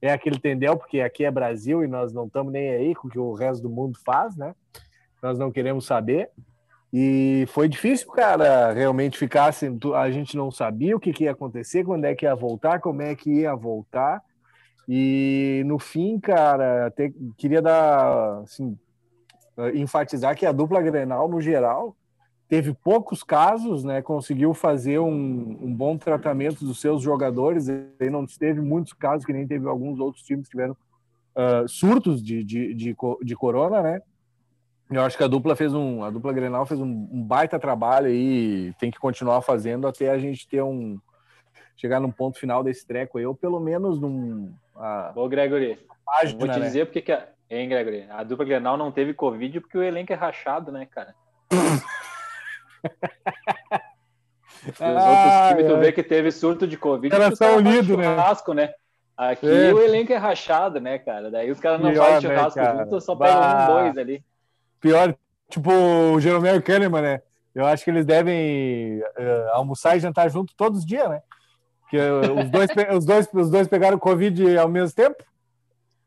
É 0.03 0.13
aquele 0.13 0.39
tendel, 0.39 0.77
porque 0.77 1.01
aqui 1.01 1.25
é 1.25 1.31
Brasil 1.31 1.85
e 1.85 1.87
nós 1.87 2.13
não 2.13 2.27
estamos 2.27 2.53
nem 2.53 2.71
aí 2.71 2.95
com 2.95 3.09
o 3.09 3.11
que 3.11 3.19
o 3.19 3.35
resto 3.35 3.63
do 3.63 3.71
mundo 3.71 3.99
faz, 4.05 4.37
né? 4.37 4.55
Nós 5.23 5.39
não 5.39 5.51
queremos 5.51 5.85
saber. 5.85 6.31
E 6.93 7.45
foi 7.49 7.69
difícil, 7.69 8.11
cara, 8.11 8.73
realmente 8.73 9.17
ficar 9.17 9.47
assim. 9.47 9.79
A 9.95 10.11
gente 10.11 10.37
não 10.37 10.51
sabia 10.51 10.97
o 10.97 11.01
que, 11.01 11.13
que 11.13 11.25
ia 11.25 11.33
acontecer, 11.33 11.85
quando 11.85 12.05
é 12.05 12.15
que 12.15 12.25
ia 12.25 12.35
voltar, 12.35 12.81
como 12.81 13.03
é 13.03 13.15
que 13.15 13.31
ia 13.31 13.55
voltar. 13.55 14.23
E 14.89 15.63
no 15.67 15.79
fim, 15.79 16.19
cara, 16.19 16.87
até 16.87 17.13
queria 17.37 17.63
dar, 17.63 18.41
assim, 18.41 18.77
enfatizar 19.75 20.35
que 20.35 20.45
a 20.45 20.51
dupla 20.51 20.83
Grenal, 20.83 21.29
no 21.29 21.41
geral, 21.41 21.95
teve 22.51 22.75
poucos 22.75 23.23
casos, 23.23 23.85
né? 23.85 24.03
Conseguiu 24.03 24.53
fazer 24.53 24.99
um, 24.99 25.57
um 25.63 25.73
bom 25.73 25.97
tratamento 25.97 26.65
dos 26.65 26.81
seus 26.81 27.01
jogadores. 27.01 27.69
E 27.69 28.11
não 28.11 28.27
teve 28.27 28.61
muitos 28.61 28.93
casos, 28.93 29.25
que 29.25 29.33
nem 29.33 29.47
teve 29.47 29.69
alguns 29.69 30.01
outros 30.01 30.25
times 30.25 30.47
que 30.47 30.51
tiveram 30.51 30.77
uh, 31.37 31.69
surtos 31.69 32.21
de, 32.21 32.43
de, 32.43 32.75
de, 32.75 32.97
de, 33.23 33.37
corona, 33.37 33.81
né? 33.81 34.03
Eu 34.91 35.03
acho 35.03 35.17
que 35.17 35.23
a 35.23 35.29
dupla 35.29 35.55
fez 35.55 35.73
um, 35.73 36.03
a 36.03 36.11
dupla 36.11 36.33
Grenal 36.33 36.67
fez 36.67 36.81
um, 36.81 37.09
um 37.13 37.23
baita 37.23 37.57
trabalho 37.57 38.09
e 38.09 38.75
tem 38.81 38.91
que 38.91 38.99
continuar 38.99 39.41
fazendo 39.43 39.87
até 39.87 40.11
a 40.11 40.19
gente 40.19 40.49
ter 40.49 40.61
um 40.61 40.99
chegar 41.77 42.01
num 42.01 42.11
ponto 42.11 42.37
final 42.37 42.65
desse 42.65 42.85
treco 42.85 43.21
ou 43.21 43.35
pelo 43.35 43.61
menos 43.61 44.01
num. 44.01 44.53
Uh, 44.75 45.21
Ô, 45.21 45.29
Gregory, 45.29 45.79
página, 46.05 46.39
vou 46.41 46.49
te 46.49 46.59
né? 46.59 46.67
dizer 46.67 46.87
porque 46.87 47.01
que 47.01 47.13
a, 47.13 47.29
Hein, 47.49 47.69
Gregory? 47.69 48.07
A 48.11 48.23
dupla 48.23 48.45
Grenal 48.45 48.77
não 48.77 48.93
teve 48.93 49.13
Covid 49.13 49.61
porque 49.61 49.77
o 49.77 49.83
elenco 49.83 50.13
é 50.13 50.17
rachado, 50.17 50.71
né, 50.71 50.87
cara? 50.87 51.15
os 54.69 54.81
ah, 54.81 55.11
outros 55.11 55.49
times, 55.49 55.73
tu 55.73 55.79
vê 55.79 55.93
que 55.93 56.03
teve 56.03 56.31
surto 56.31 56.67
de 56.67 56.77
Covid. 56.77 57.15
Era 57.15 57.35
só 57.35 57.57
unido, 57.57 57.97
né? 57.97 58.05
Churrasco, 58.05 58.53
né? 58.55 58.73
Aqui 59.17 59.47
é. 59.47 59.73
o 59.73 59.83
elenco 59.83 60.13
é 60.13 60.17
rachado, 60.17 60.81
né, 60.81 60.99
cara? 60.99 61.31
Daí 61.31 61.51
os 61.51 61.61
caras 61.61 61.81
não 61.81 61.95
fazem 61.95 62.15
né, 62.15 62.37
churrasco 62.37 62.59
né, 62.59 62.85
junto, 62.85 63.01
só 63.01 63.15
pegam 63.15 63.41
um, 63.41 63.67
dois 63.67 63.99
ali. 63.99 64.25
Pior, 64.81 65.15
tipo 65.49 65.71
o 65.71 66.21
Jeromel 66.21 66.63
Kahneman, 66.63 67.03
né? 67.03 67.23
Eu 67.55 67.67
acho 67.67 67.85
que 67.85 67.91
eles 67.91 68.07
devem 68.07 69.01
uh, 69.01 69.51
almoçar 69.53 69.97
e 69.97 70.01
jantar 70.01 70.31
junto 70.31 70.55
todos 70.57 70.79
os 70.79 70.87
dias, 70.87 71.09
né? 71.09 71.21
Porque 71.83 71.99
os 71.99 72.49
dois, 72.49 72.71
os, 72.97 73.05
dois, 73.05 73.29
os 73.33 73.51
dois 73.51 73.69
pegaram 73.69 73.99
Covid 73.99 74.57
ao 74.57 74.69
mesmo 74.69 74.95
tempo. 74.95 75.23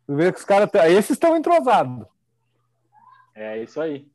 Tu 0.07 0.15
vê 0.15 0.31
que 0.31 0.39
os 0.39 0.45
caras. 0.45 0.69
Esses 0.89 1.11
estão 1.11 1.35
entrosados. 1.35 2.07
É 3.35 3.57
isso 3.57 3.81
aí. 3.81 4.07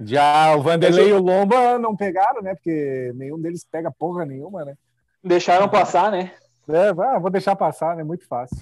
Já 0.00 0.56
o 0.56 0.62
Vanderlei 0.62 1.10
e 1.10 1.12
o 1.12 1.22
Lomba 1.22 1.78
não 1.78 1.96
pegaram, 1.96 2.42
né? 2.42 2.54
Porque 2.54 3.12
nenhum 3.14 3.40
deles 3.40 3.66
pega 3.70 3.90
porra 3.90 4.24
nenhuma, 4.24 4.64
né? 4.64 4.74
Deixaram 5.22 5.68
passar, 5.68 6.10
né? 6.10 6.32
É, 6.68 6.92
vou 6.92 7.30
deixar 7.30 7.54
passar, 7.56 7.96
né? 7.96 8.02
Muito 8.02 8.26
fácil. 8.26 8.56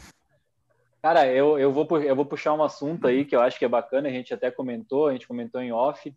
Cara, 1.02 1.26
eu, 1.26 1.58
eu, 1.58 1.72
vou, 1.72 1.86
eu 2.00 2.14
vou 2.14 2.26
puxar 2.26 2.52
um 2.52 2.62
assunto 2.62 3.06
aí 3.06 3.24
que 3.24 3.34
eu 3.34 3.40
acho 3.40 3.58
que 3.58 3.64
é 3.64 3.68
bacana, 3.68 4.08
a 4.08 4.12
gente 4.12 4.34
até 4.34 4.50
comentou, 4.50 5.06
a 5.06 5.12
gente 5.12 5.26
comentou 5.26 5.60
em 5.60 5.72
off. 5.72 6.14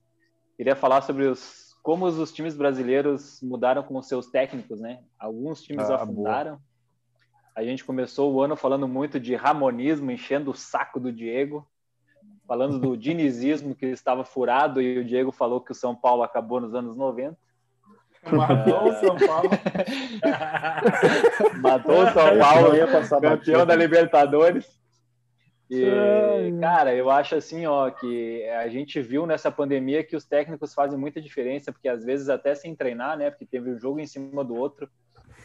Queria 0.58 0.76
falar 0.76 1.02
sobre 1.02 1.26
os, 1.26 1.74
como 1.82 2.06
os 2.06 2.32
times 2.34 2.56
brasileiros 2.56 3.40
mudaram 3.42 3.82
com 3.84 3.98
os 3.98 4.08
seus 4.08 4.28
técnicos, 4.28 4.82
né? 4.82 5.00
Alguns 5.18 5.62
times 5.62 5.90
ah, 5.90 5.96
afundaram, 5.96 6.52
boa. 6.52 6.62
A 7.56 7.64
gente 7.64 7.86
começou 7.86 8.34
o 8.34 8.42
ano 8.42 8.56
falando 8.56 8.88
muito 8.88 9.20
de 9.20 9.36
ramonismo, 9.36 10.12
enchendo 10.12 10.52
o 10.52 10.56
saco 10.56 11.00
do 11.00 11.14
Diego, 11.14 11.66
falando 12.54 12.78
do 12.78 12.96
dinizismo 12.96 13.74
que 13.74 13.88
estava 13.88 14.24
furado 14.24 14.80
e 14.80 15.00
o 15.00 15.04
Diego 15.04 15.32
falou 15.32 15.60
que 15.60 15.72
o 15.72 15.76
São 15.76 15.96
Paulo 15.96 16.22
acabou 16.22 16.62
nos 16.62 16.76
anos 16.76 16.96
90. 16.96 17.36
Matou 18.32 18.90
o 18.90 18.94
São 18.94 19.18
Paulo. 19.18 19.50
Matou 21.60 22.04
o 22.04 22.12
São 22.12 22.38
Paulo, 22.38 22.70
campeão 23.20 23.66
da 23.66 23.76
Libertadores. 23.76 24.80
E, 25.68 25.84
cara, 26.62 26.94
eu 26.94 27.10
acho 27.10 27.34
assim, 27.34 27.66
ó, 27.66 27.90
que 27.90 28.48
a 28.50 28.68
gente 28.68 29.02
viu 29.02 29.26
nessa 29.26 29.50
pandemia 29.50 30.04
que 30.04 30.16
os 30.16 30.24
técnicos 30.24 30.76
fazem 30.76 31.00
muita 31.00 31.20
diferença, 31.20 31.72
porque 31.72 31.90
às 31.90 32.06
vezes 32.06 32.30
até 32.30 32.54
sem 32.54 32.76
treinar, 32.76 33.18
né, 33.18 33.32
porque 33.32 33.48
teve 33.48 33.72
um 33.72 33.80
jogo 33.80 34.00
em 34.00 34.06
cima 34.06 34.44
do 34.44 34.54
outro, 34.54 34.88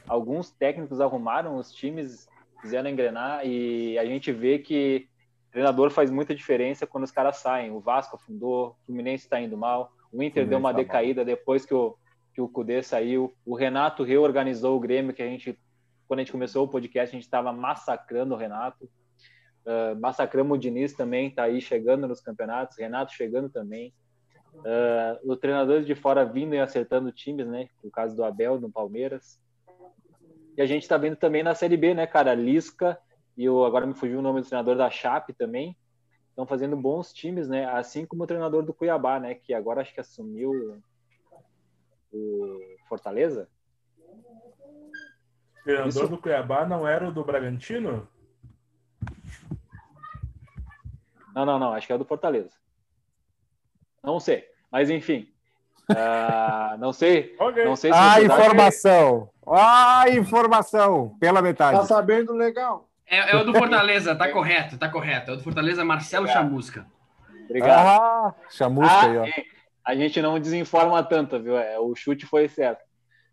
alguns 0.07 0.51
técnicos 0.51 1.01
arrumaram 1.01 1.57
os 1.57 1.73
times, 1.73 2.29
fizeram 2.61 2.91
engrenar 2.91 3.47
e 3.47 3.99
a 3.99 4.05
gente 4.05 4.31
vê 4.31 4.59
que 4.59 5.09
treinador 5.51 5.91
faz 5.91 6.11
muita 6.11 6.35
diferença 6.35 6.87
quando 6.87 7.05
os 7.05 7.11
caras 7.11 7.39
saem. 7.39 7.71
O 7.71 7.81
Vasco 7.81 8.17
afundou, 8.17 8.69
o 8.69 8.87
Fluminense 8.87 9.25
está 9.25 9.41
indo 9.41 9.57
mal, 9.57 9.93
o 10.13 10.23
Inter 10.23 10.47
deu 10.47 10.59
uma 10.59 10.73
tá 10.73 10.79
decaída 10.79 11.21
mal. 11.21 11.27
depois 11.27 11.65
que 11.65 11.75
o, 11.75 11.97
que 12.35 12.41
o 12.41 12.49
Cudê 12.49 12.83
saiu, 12.83 13.35
o 13.45 13.55
Renato 13.55 14.03
reorganizou 14.03 14.77
o 14.77 14.81
Grêmio, 14.81 15.15
que 15.15 15.23
a 15.23 15.27
gente, 15.27 15.59
quando 16.07 16.21
a 16.21 16.23
gente 16.23 16.33
começou 16.33 16.65
o 16.65 16.69
podcast, 16.69 17.15
a 17.15 17.19
gente 17.19 17.25
estava 17.25 17.53
massacrando 17.53 18.35
o 18.35 18.37
Renato. 18.37 18.89
Uh, 19.65 19.99
massacramos 20.01 20.57
o 20.57 20.61
Diniz 20.61 20.95
também, 20.95 21.29
está 21.29 21.45
aí 21.45 21.61
chegando 21.61 22.09
nos 22.09 22.21
campeonatos, 22.21 22.79
Renato 22.79 23.13
chegando 23.13 23.51
também. 23.51 23.93
Uh, 24.55 25.31
os 25.31 25.39
treinadores 25.39 25.87
de 25.87 25.95
fora 25.95 26.25
vindo 26.25 26.55
e 26.55 26.59
acertando 26.59 27.13
times, 27.13 27.47
né? 27.47 27.69
O 27.83 27.91
caso 27.91 28.17
do 28.17 28.25
Abel 28.25 28.61
no 28.61 28.71
Palmeiras. 28.71 29.41
E 30.57 30.63
a 30.63 30.67
gente 30.67 30.83
está 30.83 30.97
vendo 30.97 31.17
também 31.17 31.43
na 31.43 31.55
Série 31.55 31.77
B, 31.77 31.95
né, 31.95 32.07
cara? 32.07 32.35
Lisca 32.35 32.99
e 33.39 33.49
o, 33.49 33.65
agora 33.65 33.87
me 33.87 33.95
fugiu 33.95 34.19
o 34.19 34.23
nome 34.23 34.41
do 34.41 34.49
treinador 34.49 34.77
da 34.77 34.91
Chape 34.91 35.33
também. 35.33 35.77
Estão 36.31 36.45
fazendo 36.45 36.77
bons 36.77 37.13
times, 37.13 37.49
né? 37.49 37.67
Assim 37.67 38.05
como 38.05 38.25
o 38.25 38.27
treinador 38.27 38.65
do 38.65 38.75
Cuiabá, 38.75 39.21
né? 39.21 39.37
Que 39.37 39.55
agora 39.55 39.81
acho 39.81 39.95
que 39.95 40.01
assumiu 40.01 40.83
o 42.13 42.61
Fortaleza. 42.89 43.49
O 45.61 45.63
treinador 45.63 45.89
Isso... 45.89 46.09
do 46.09 46.19
Cuiabá 46.19 46.67
não 46.67 46.87
era 46.87 47.09
o 47.09 47.13
do 47.13 47.25
Bragantino? 47.25 48.09
Não, 51.33 51.47
não, 51.47 51.61
não. 51.61 51.73
Acho 51.73 51.87
que 51.87 51.93
é 51.93 51.97
o 51.97 51.99
do 51.99 52.05
Fortaleza. 52.05 52.57
Não 54.03 54.19
sei. 54.19 54.49
Mas 54.69 54.91
enfim. 54.91 55.33
Uh, 55.89 56.77
não 56.81 56.93
sei. 56.93 57.37
Okay. 57.39 57.65
Não 57.65 57.77
sei 57.77 57.93
se 57.93 57.99
ah, 57.99 58.21
informação. 58.21 59.31
Ah, 59.47 60.07
informação. 60.11 61.17
Pela 61.21 61.41
metade. 61.41 61.79
Tá 61.79 61.85
sabendo 61.85 62.33
legal. 62.33 62.88
É, 63.09 63.33
é 63.33 63.37
o 63.37 63.45
do 63.45 63.55
Fortaleza, 63.55 64.15
tá 64.15 64.31
correto, 64.31 64.77
tá 64.77 64.89
correto. 64.89 65.31
É 65.31 65.35
o 65.35 65.37
do 65.39 65.43
Fortaleza, 65.43 65.85
Marcelo 65.85 66.25
Obrigado. 66.25 66.45
Chamusca. 66.45 66.87
Obrigado. 67.45 67.87
Ah, 67.87 68.35
Chamusca 68.51 68.93
ah, 68.93 69.03
aí, 69.03 69.19
ó. 69.19 69.27
A 69.85 69.95
gente 69.95 70.21
não 70.21 70.39
desinforma 70.39 71.03
tanto, 71.03 71.41
viu? 71.41 71.57
É, 71.57 71.79
o 71.79 71.95
chute 71.95 72.27
foi 72.27 72.47
certo. 72.49 72.87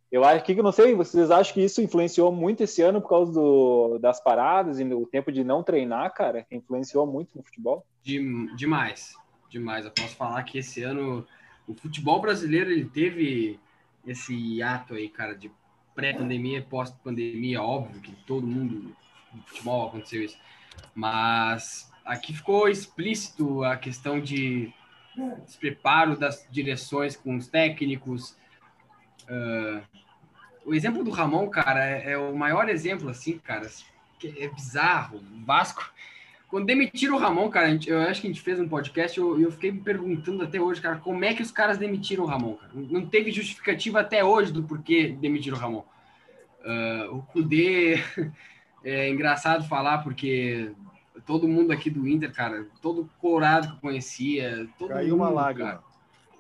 Eu 0.09 0.23
acho 0.23 0.45
que, 0.45 0.55
não 0.55 0.71
sei, 0.71 0.95
vocês 0.95 1.29
acham 1.29 1.53
que 1.53 1.61
isso 1.61 1.81
influenciou 1.81 2.31
muito 2.31 2.63
esse 2.63 2.81
ano 2.81 3.01
por 3.01 3.09
causa 3.09 3.33
do, 3.33 3.97
das 3.99 4.21
paradas 4.21 4.79
e 4.79 4.83
o 4.85 5.05
tempo 5.05 5.31
de 5.31 5.43
não 5.43 5.61
treinar, 5.61 6.13
cara? 6.13 6.45
Influenciou 6.49 7.05
muito 7.05 7.37
no 7.37 7.43
futebol? 7.43 7.85
De, 8.01 8.55
demais, 8.55 9.13
demais. 9.49 9.83
Eu 9.83 9.91
posso 9.91 10.15
falar 10.15 10.41
que 10.43 10.59
esse 10.59 10.81
ano 10.83 11.27
o 11.67 11.73
futebol 11.73 12.21
brasileiro 12.21 12.71
ele 12.71 12.85
teve 12.85 13.59
esse 14.07 14.61
ato 14.61 14.93
aí, 14.93 15.09
cara, 15.09 15.35
de 15.35 15.51
pré-pandemia, 15.93 16.61
pós-pandemia, 16.61 17.61
óbvio 17.61 17.99
que 18.01 18.11
todo 18.25 18.45
mundo 18.45 18.95
no 19.35 19.43
futebol 19.43 19.87
aconteceu 19.87 20.23
isso, 20.23 20.37
mas 20.93 21.91
aqui 22.03 22.33
ficou 22.33 22.67
explícito 22.67 23.63
a 23.63 23.77
questão 23.77 24.19
de 24.19 24.73
despreparo 25.45 26.17
das 26.17 26.47
direções 26.49 27.15
com 27.15 27.35
os 27.35 27.47
técnicos. 27.47 28.37
Uh, 29.29 29.81
o 30.65 30.73
exemplo 30.73 31.03
do 31.03 31.11
Ramon, 31.11 31.49
cara, 31.49 31.85
é, 31.85 32.11
é, 32.11 32.17
o 32.17 32.35
maior 32.35 32.69
exemplo, 32.69 33.09
assim, 33.09 33.37
cara, 33.37 33.69
é 34.37 34.47
bizarro. 34.47 35.17
O 35.17 35.45
Vasco 35.45 35.91
quando 36.47 36.67
demitiram 36.67 37.15
o 37.15 37.19
Ramon, 37.19 37.49
cara, 37.49 37.77
eu 37.85 37.99
acho 38.01 38.21
que 38.21 38.27
a 38.27 38.29
gente 38.29 38.41
fez 38.41 38.59
um 38.59 38.67
podcast 38.69 39.19
e 39.19 39.21
eu, 39.21 39.41
eu, 39.41 39.51
fiquei 39.51 39.71
me 39.71 39.81
perguntando 39.81 40.43
até 40.43 40.57
hoje, 40.57 40.79
cara, 40.79 40.97
como 40.97 41.25
é 41.25 41.33
que 41.33 41.41
os 41.41 41.51
caras 41.51 41.77
demitiram 41.77 42.23
o 42.23 42.27
Ramon, 42.27 42.53
cara? 42.53 42.71
Não 42.73 43.05
teve 43.05 43.31
justificativa 43.31 43.99
até 43.99 44.23
hoje 44.23 44.53
do 44.53 44.63
porquê 44.63 45.15
demitiram 45.19 45.57
o 45.57 45.59
Ramon. 45.59 45.83
Uh, 46.63 47.17
o 47.17 47.23
Kudê 47.23 47.95
é 48.85 49.09
engraçado 49.09 49.67
falar 49.67 49.97
porque 49.99 50.71
todo 51.25 51.47
mundo 51.47 51.73
aqui 51.73 51.89
do 51.89 52.07
Inter, 52.07 52.31
cara, 52.31 52.67
todo 52.81 53.09
colorado 53.19 53.67
que 53.67 53.73
eu 53.73 53.81
conhecia, 53.81 54.67
todo 54.77 54.89
Caiu 54.89 55.17
mundo, 55.17 55.23
uma 55.23 55.29
lágrima. 55.29 55.69
Cara, 55.69 55.81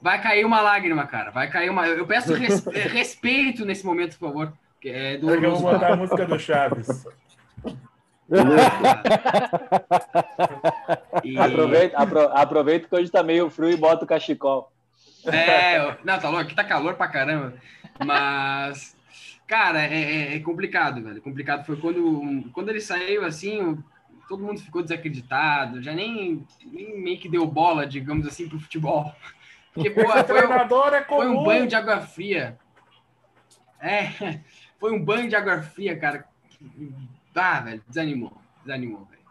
vai 0.01 0.21
cair 0.21 0.45
uma 0.45 0.61
lágrima, 0.61 1.07
cara. 1.07 1.31
Vai 1.31 1.49
cair 1.49 1.69
uma. 1.69 1.87
Eu 1.87 2.05
peço 2.05 2.33
res... 2.33 2.63
respeito 2.91 3.65
nesse 3.65 3.85
momento, 3.85 4.19
por 4.19 4.27
favor. 4.27 4.53
É 4.83 5.17
do... 5.17 5.31
Eu 5.31 5.55
vou 5.55 5.73
botar 5.73 5.93
a 5.93 5.95
música 5.95 6.27
do 6.27 6.37
Chaves 6.37 7.07
e... 11.23 11.37
aproveita, 11.37 11.97
apro, 11.97 12.19
aproveita 12.19 12.87
que 12.87 12.95
hoje 12.95 13.11
tá 13.11 13.23
meio 13.23 13.49
frio 13.49 13.71
e 13.71 13.77
bota 13.77 14.05
o 14.05 14.07
cachecol. 14.07 14.71
É, 15.25 15.97
não, 16.03 16.19
tá 16.19 16.29
louco, 16.29 16.43
aqui 16.43 16.55
tá 16.55 16.63
calor 16.63 16.95
pra 16.95 17.07
caramba. 17.07 17.53
Mas, 18.03 18.94
cara, 19.47 19.81
é, 19.83 19.93
é, 19.93 20.35
é, 20.35 20.39
complicado, 20.39 21.01
velho. 21.01 21.21
Complicado 21.21 21.65
foi 21.65 21.77
quando, 21.77 22.49
quando 22.51 22.69
ele 22.69 22.81
saiu 22.81 23.25
assim, 23.25 23.77
todo 24.27 24.43
mundo 24.43 24.59
ficou 24.59 24.81
desacreditado, 24.81 25.81
já 25.81 25.93
nem, 25.93 26.45
nem 26.65 26.99
meio 26.99 27.19
que 27.19 27.29
deu 27.29 27.45
bola, 27.45 27.85
digamos 27.85 28.25
assim, 28.27 28.47
pro 28.49 28.59
futebol. 28.59 29.13
Que 29.73 29.89
boa, 29.89 30.19
Esse 30.19 30.27
foi, 30.27 30.47
um- 30.47 30.53
é 30.53 31.03
foi 31.03 31.27
um 31.27 31.43
banho 31.43 31.67
de 31.67 31.75
água 31.75 32.01
fria. 32.01 32.57
É, 33.79 34.07
foi 34.79 34.91
um 34.93 35.03
banho 35.03 35.27
de 35.27 35.35
água 35.35 35.61
fria, 35.61 35.97
cara. 35.97 36.27
Ah, 37.35 37.59
velho, 37.59 37.83
desanimou. 37.87 38.37
Desanimou, 38.63 39.05
velho. 39.05 39.21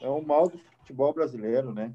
É 0.00 0.08
o 0.08 0.20
mal 0.20 0.48
do 0.48 0.58
futebol 0.58 1.14
brasileiro, 1.14 1.72
né? 1.72 1.94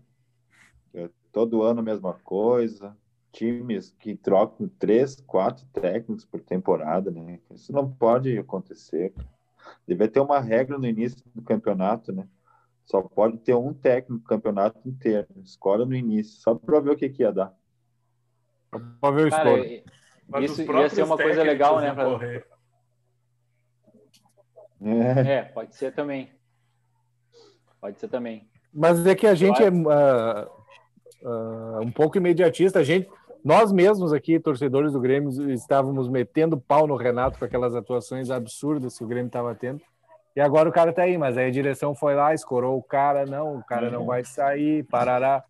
É 0.93 1.09
todo 1.31 1.61
ano 1.61 1.81
a 1.81 1.83
mesma 1.83 2.13
coisa. 2.23 2.97
Times 3.37 3.95
que 3.99 4.15
trocam 4.15 4.67
três, 4.79 5.21
quatro 5.21 5.63
técnicos 5.71 6.25
por 6.25 6.41
temporada, 6.41 7.11
né? 7.11 7.39
Isso 7.53 7.71
não 7.71 7.87
pode 7.87 8.35
acontecer. 8.35 9.13
Deve 9.87 10.07
ter 10.07 10.19
uma 10.19 10.39
regra 10.39 10.75
no 10.79 10.87
início 10.87 11.21
do 11.35 11.43
campeonato, 11.43 12.11
né? 12.11 12.27
Só 12.83 12.99
pode 13.03 13.37
ter 13.37 13.53
um 13.53 13.75
técnico 13.75 14.13
no 14.13 14.27
campeonato 14.27 14.79
inteiro. 14.89 15.27
Escolha 15.43 15.85
no 15.85 15.93
início, 15.93 16.41
só 16.41 16.55
para 16.55 16.79
ver 16.79 16.89
o 16.91 16.95
que, 16.97 17.09
que 17.09 17.21
ia 17.21 17.31
dar. 17.31 17.53
Pra 18.71 19.11
ver 19.11 19.27
o 19.27 19.29
Cara, 19.29 19.59
e- 19.59 19.83
isso 20.41 20.63
ia 20.63 20.89
ser 20.89 21.03
uma 21.03 21.15
coisa 21.17 21.43
legal, 21.43 21.79
né? 21.79 21.93
pra-. 21.93 22.43
É, 24.81 25.33
É, 25.33 25.43
pode 25.43 25.75
ser 25.75 25.93
também. 25.93 26.31
Pode 27.79 27.99
ser 27.99 28.07
também. 28.07 28.49
Mas 28.73 29.05
é 29.05 29.13
que 29.13 29.27
a 29.27 29.35
gente 29.35 29.61
é 29.61 29.67
acho- 29.67 29.89
ah, 29.91 30.49
ah, 31.23 31.79
um 31.83 31.91
pouco 31.91 32.17
imediatista. 32.17 32.79
A 32.79 32.83
gente, 32.83 33.07
nós 33.47 33.71
mesmos 33.71 34.11
aqui, 34.11 34.39
torcedores 34.39 34.91
do 34.91 34.99
Grêmio, 34.99 35.49
estávamos 35.51 36.09
metendo 36.09 36.57
pau 36.59 36.85
no 36.85 36.95
Renato 36.97 37.39
com 37.39 37.45
aquelas 37.45 37.73
atuações 37.75 38.29
absurdas 38.29 38.97
que 38.97 39.03
o 39.03 39.07
Grêmio 39.07 39.27
estava 39.27 39.55
tendo. 39.55 39.81
E 40.35 40.41
agora 40.41 40.67
o 40.67 40.71
cara 40.71 40.91
tá 40.91 41.03
aí, 41.03 41.17
mas 41.17 41.37
aí 41.37 41.47
a 41.47 41.51
direção 41.51 41.95
foi 41.95 42.13
lá, 42.13 42.33
escorou 42.33 42.77
o 42.77 42.83
cara, 42.83 43.25
não, 43.25 43.55
o 43.57 43.63
cara 43.65 43.89
não 43.89 44.05
vai 44.05 44.23
sair, 44.25 44.83
parará. 44.83 45.43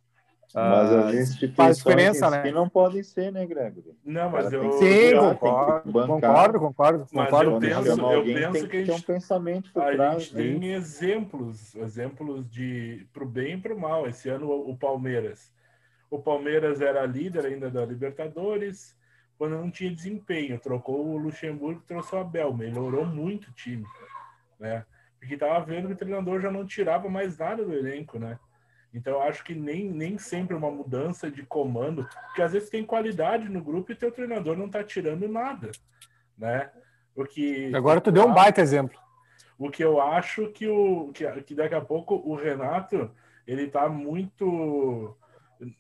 mas 0.54 0.92
Ah, 0.94 1.08
as 1.08 1.14
instituições 1.16 1.56
faz 1.56 1.78
diferença, 1.78 2.30
né? 2.30 2.52
não 2.52 2.70
podem 2.70 3.02
ser, 3.04 3.32
né, 3.32 3.46
Gregory? 3.46 3.98
Não, 4.06 4.30
mas 4.30 4.54
eu. 4.54 4.62
tem 4.62 4.72
Sim, 4.74 4.80
tem 4.80 5.18
concordo, 5.18 5.92
concordo, 5.92 6.60
concordo, 6.60 7.06
Mas 7.12 7.26
concordo. 7.30 7.52
eu 7.52 7.60
penso- 7.60 7.84
chama 7.96 8.12
eu 8.14 8.18
alguém, 8.20 8.36
penso 8.36 8.52
tem 8.54 8.62
que 8.64 8.70
que 8.70 8.78
a 8.78 8.86
ter 8.86 8.92
um 8.92 8.96
gente- 8.96 9.06
pensamento 9.08 9.74
por 9.74 9.82
A 9.84 9.92
trás. 9.92 10.24
gente 10.24 10.36
né? 10.36 10.42
tem 10.60 10.74
exemplos, 10.74 11.76
exemplos 11.76 12.50
de 12.50 13.06
pro 13.12 13.26
bem 13.26 13.56
e 13.56 13.58
pro 13.58 13.78
mal. 13.78 14.08
Esse 14.08 14.30
ano 14.30 14.48
o 14.48 14.72
o 14.72 14.78
Palmeiras. 14.78 15.52
O 16.10 16.20
Palmeiras 16.20 16.82
era 16.82 17.06
líder 17.06 17.46
ainda 17.46 17.70
da 17.70 17.86
Libertadores, 17.86 18.96
quando 19.38 19.58
não 19.58 19.70
tinha 19.70 19.94
desempenho, 19.94 20.60
trocou 20.60 21.06
o 21.06 21.18
Luxemburgo, 21.18 21.84
trouxe 21.88 22.16
o 22.16 22.20
Abel, 22.20 22.54
melhorou 22.54 23.06
muito 23.06 23.50
o 23.50 23.54
time, 23.54 23.86
né? 24.60 24.86
Porque 25.20 25.38
tava 25.38 25.64
vendo 25.66 25.88
que 25.88 25.94
o 25.94 25.98
treinador 25.98 26.40
já 26.42 26.52
não 26.52 26.66
tirava 26.66 27.10
mais 27.10 27.38
nada 27.38 27.64
do 27.64 27.74
elenco, 27.74 28.18
né? 28.20 28.40
Então 28.94 29.14
eu 29.14 29.22
acho 29.22 29.44
que 29.44 29.54
nem, 29.54 29.90
nem 29.90 30.18
sempre 30.18 30.56
uma 30.56 30.72
mudança 30.72 31.30
de 31.30 31.44
comando, 31.44 32.08
porque 32.28 32.42
às 32.42 32.54
vezes 32.54 32.70
tem 32.70 32.86
qualidade 32.86 33.50
no 33.50 33.62
grupo 33.62 33.92
e 33.92 33.96
teu 33.96 34.12
treinador 34.12 34.56
não 34.58 34.70
tá 34.70 34.84
tirando 34.84 35.28
nada, 35.28 35.72
né? 36.38 36.72
O 37.16 37.26
que 37.26 37.74
Agora 37.76 38.00
tu 38.00 38.12
deu 38.12 38.26
um 38.28 38.34
baita 38.34 38.62
exemplo. 38.62 38.98
o 39.58 39.70
que 39.70 39.84
eu 39.84 40.00
acho 40.02 40.48
que, 40.52 40.68
o, 40.68 41.12
que, 41.14 41.30
que 41.44 41.56
daqui 41.56 41.76
a 41.76 41.82
pouco 41.82 42.16
o 42.16 42.36
Renato, 42.36 43.12
ele 43.46 43.68
tá 43.68 43.90
muito. 43.90 45.16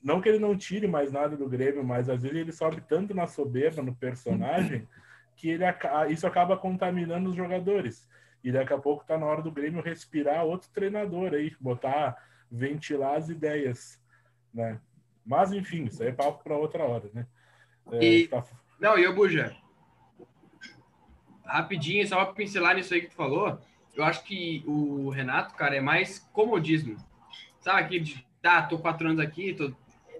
Não 0.03 0.19
que 0.22 0.29
ele 0.29 0.39
não 0.39 0.57
tire 0.57 0.88
mais 0.88 1.12
nada 1.12 1.38
do 1.38 1.48
Grêmio, 1.48 1.84
mas 1.84 2.10
às 2.10 2.22
vezes 2.24 2.38
ele 2.38 2.51
sobe 2.51 2.81
tanto 2.81 3.13
na 3.13 3.27
soberba, 3.27 3.81
no 3.81 3.96
personagem, 3.96 4.88
que 5.36 5.50
ele, 5.50 5.63
aca- 5.65 6.07
isso 6.10 6.25
acaba 6.25 6.57
contaminando 6.57 7.29
os 7.29 7.36
jogadores. 7.36 8.07
E 8.43 8.51
daqui 8.51 8.74
a 8.74 8.77
pouco 8.77 9.05
tá 9.05 9.17
na 9.17 9.25
hora 9.25 9.41
do 9.41 9.51
Grêmio 9.51 9.81
respirar 9.84 10.46
outro 10.46 10.69
treinador 10.72 11.34
aí, 11.34 11.55
botar, 11.60 12.17
ventilar 12.51 13.15
as 13.17 13.29
ideias, 13.29 14.01
né? 14.53 14.79
Mas 15.25 15.51
enfim, 15.51 15.86
isso 15.86 16.01
aí 16.01 16.10
é 16.10 16.13
papo 16.13 16.43
para 16.43 16.55
outra 16.55 16.84
hora, 16.84 17.10
né? 17.13 17.27
É, 17.91 18.03
E- 18.03 18.27
tá- 18.27 18.43
Não, 18.79 18.98
e 18.98 19.03
eu, 19.03 19.13
Buja, 19.13 19.55
rapidinho, 21.46 22.07
só 22.07 22.24
pra 22.25 22.34
pincelar 22.34 22.75
nisso 22.75 22.93
aí 22.93 23.01
que 23.01 23.10
tu 23.10 23.15
falou, 23.15 23.60
eu 23.96 24.03
acho 24.03 24.24
que 24.24 24.63
o 24.67 25.10
Renato, 25.10 25.55
cara, 25.55 25.75
é 25.75 25.81
mais 25.81 26.19
comodismo. 26.31 26.98
Sabe 27.60 27.81
aquele 27.81 28.03
de, 28.03 28.26
tá, 28.41 28.62
tô 28.63 28.77
quatro 28.77 29.08
anos 29.08 29.20
aqui, 29.20 29.53
tô 29.53 29.72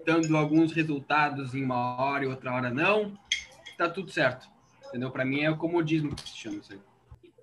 dando 0.06 0.36
alguns 0.36 0.72
resultados 0.72 1.54
em 1.54 1.62
uma 1.64 2.00
hora 2.00 2.24
e 2.24 2.28
outra 2.28 2.52
hora 2.52 2.70
não, 2.70 3.12
tá 3.76 3.88
tudo 3.88 4.10
certo. 4.10 4.48
Entendeu? 4.88 5.10
Pra 5.10 5.24
mim 5.24 5.40
é 5.40 5.50
o 5.50 5.56
comodismo 5.56 6.14
que 6.14 6.22
se 6.22 6.36
chama 6.36 6.58
isso 6.58 6.72
aí. 6.72 6.80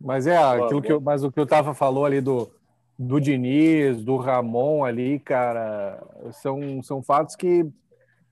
Mas 0.02 0.28
é 0.28 0.36
aquilo 0.38 0.82
que 0.82 0.92
eu, 0.92 1.00
mas 1.00 1.24
o 1.24 1.32
que 1.32 1.40
o 1.40 1.46
Tava 1.46 1.74
falou 1.74 2.06
ali 2.06 2.20
do, 2.22 2.52
do 2.98 3.20
Diniz, 3.20 4.04
do 4.04 4.18
Ramon 4.18 4.84
ali, 4.84 5.20
cara, 5.20 6.02
são, 6.34 6.82
são 6.84 7.02
fatos 7.04 7.36
que, 7.36 7.66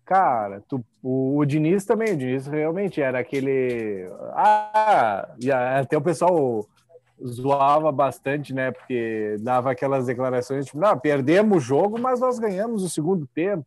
cara, 0.03 0.61
tu, 0.67 0.83
o, 1.01 1.37
o 1.37 1.45
Diniz 1.45 1.85
também, 1.85 2.13
o 2.13 2.17
Diniz 2.17 2.47
realmente 2.47 3.01
era 3.01 3.19
aquele. 3.19 4.07
Ah, 4.33 5.29
e 5.39 5.51
a- 5.51 5.79
até 5.79 5.97
o 5.97 6.01
pessoal 6.01 6.67
zoava 7.25 7.91
bastante, 7.91 8.53
né? 8.53 8.71
Porque 8.71 9.37
dava 9.41 9.71
aquelas 9.71 10.05
declarações 10.05 10.65
tipo, 10.65 10.77
não, 10.79 10.97
perdemos 10.97 11.57
o 11.57 11.61
jogo, 11.61 11.99
mas 11.99 12.19
nós 12.19 12.39
ganhamos 12.39 12.83
o 12.83 12.89
segundo 12.89 13.27
tempo. 13.27 13.65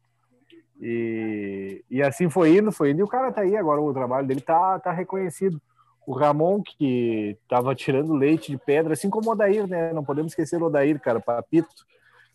E, 0.80 1.82
e 1.90 2.02
assim 2.02 2.28
foi 2.28 2.56
indo, 2.58 2.70
foi 2.70 2.90
indo, 2.90 3.00
e 3.00 3.02
o 3.02 3.08
cara 3.08 3.32
tá 3.32 3.40
aí 3.40 3.56
agora, 3.56 3.80
o 3.80 3.94
trabalho 3.94 4.26
dele 4.26 4.40
tá, 4.42 4.78
tá 4.78 4.92
reconhecido 4.92 5.60
o 6.06 6.12
Ramon, 6.12 6.62
que 6.62 7.36
estava 7.42 7.74
tirando 7.74 8.14
leite 8.14 8.52
de 8.52 8.58
pedra, 8.58 8.92
assim 8.92 9.10
como 9.10 9.28
o 9.28 9.32
Odair, 9.32 9.66
né? 9.66 9.92
Não 9.92 10.04
podemos 10.04 10.32
esquecer 10.32 10.62
o 10.62 10.66
Odair, 10.66 11.00
cara, 11.00 11.18
papito, 11.18 11.84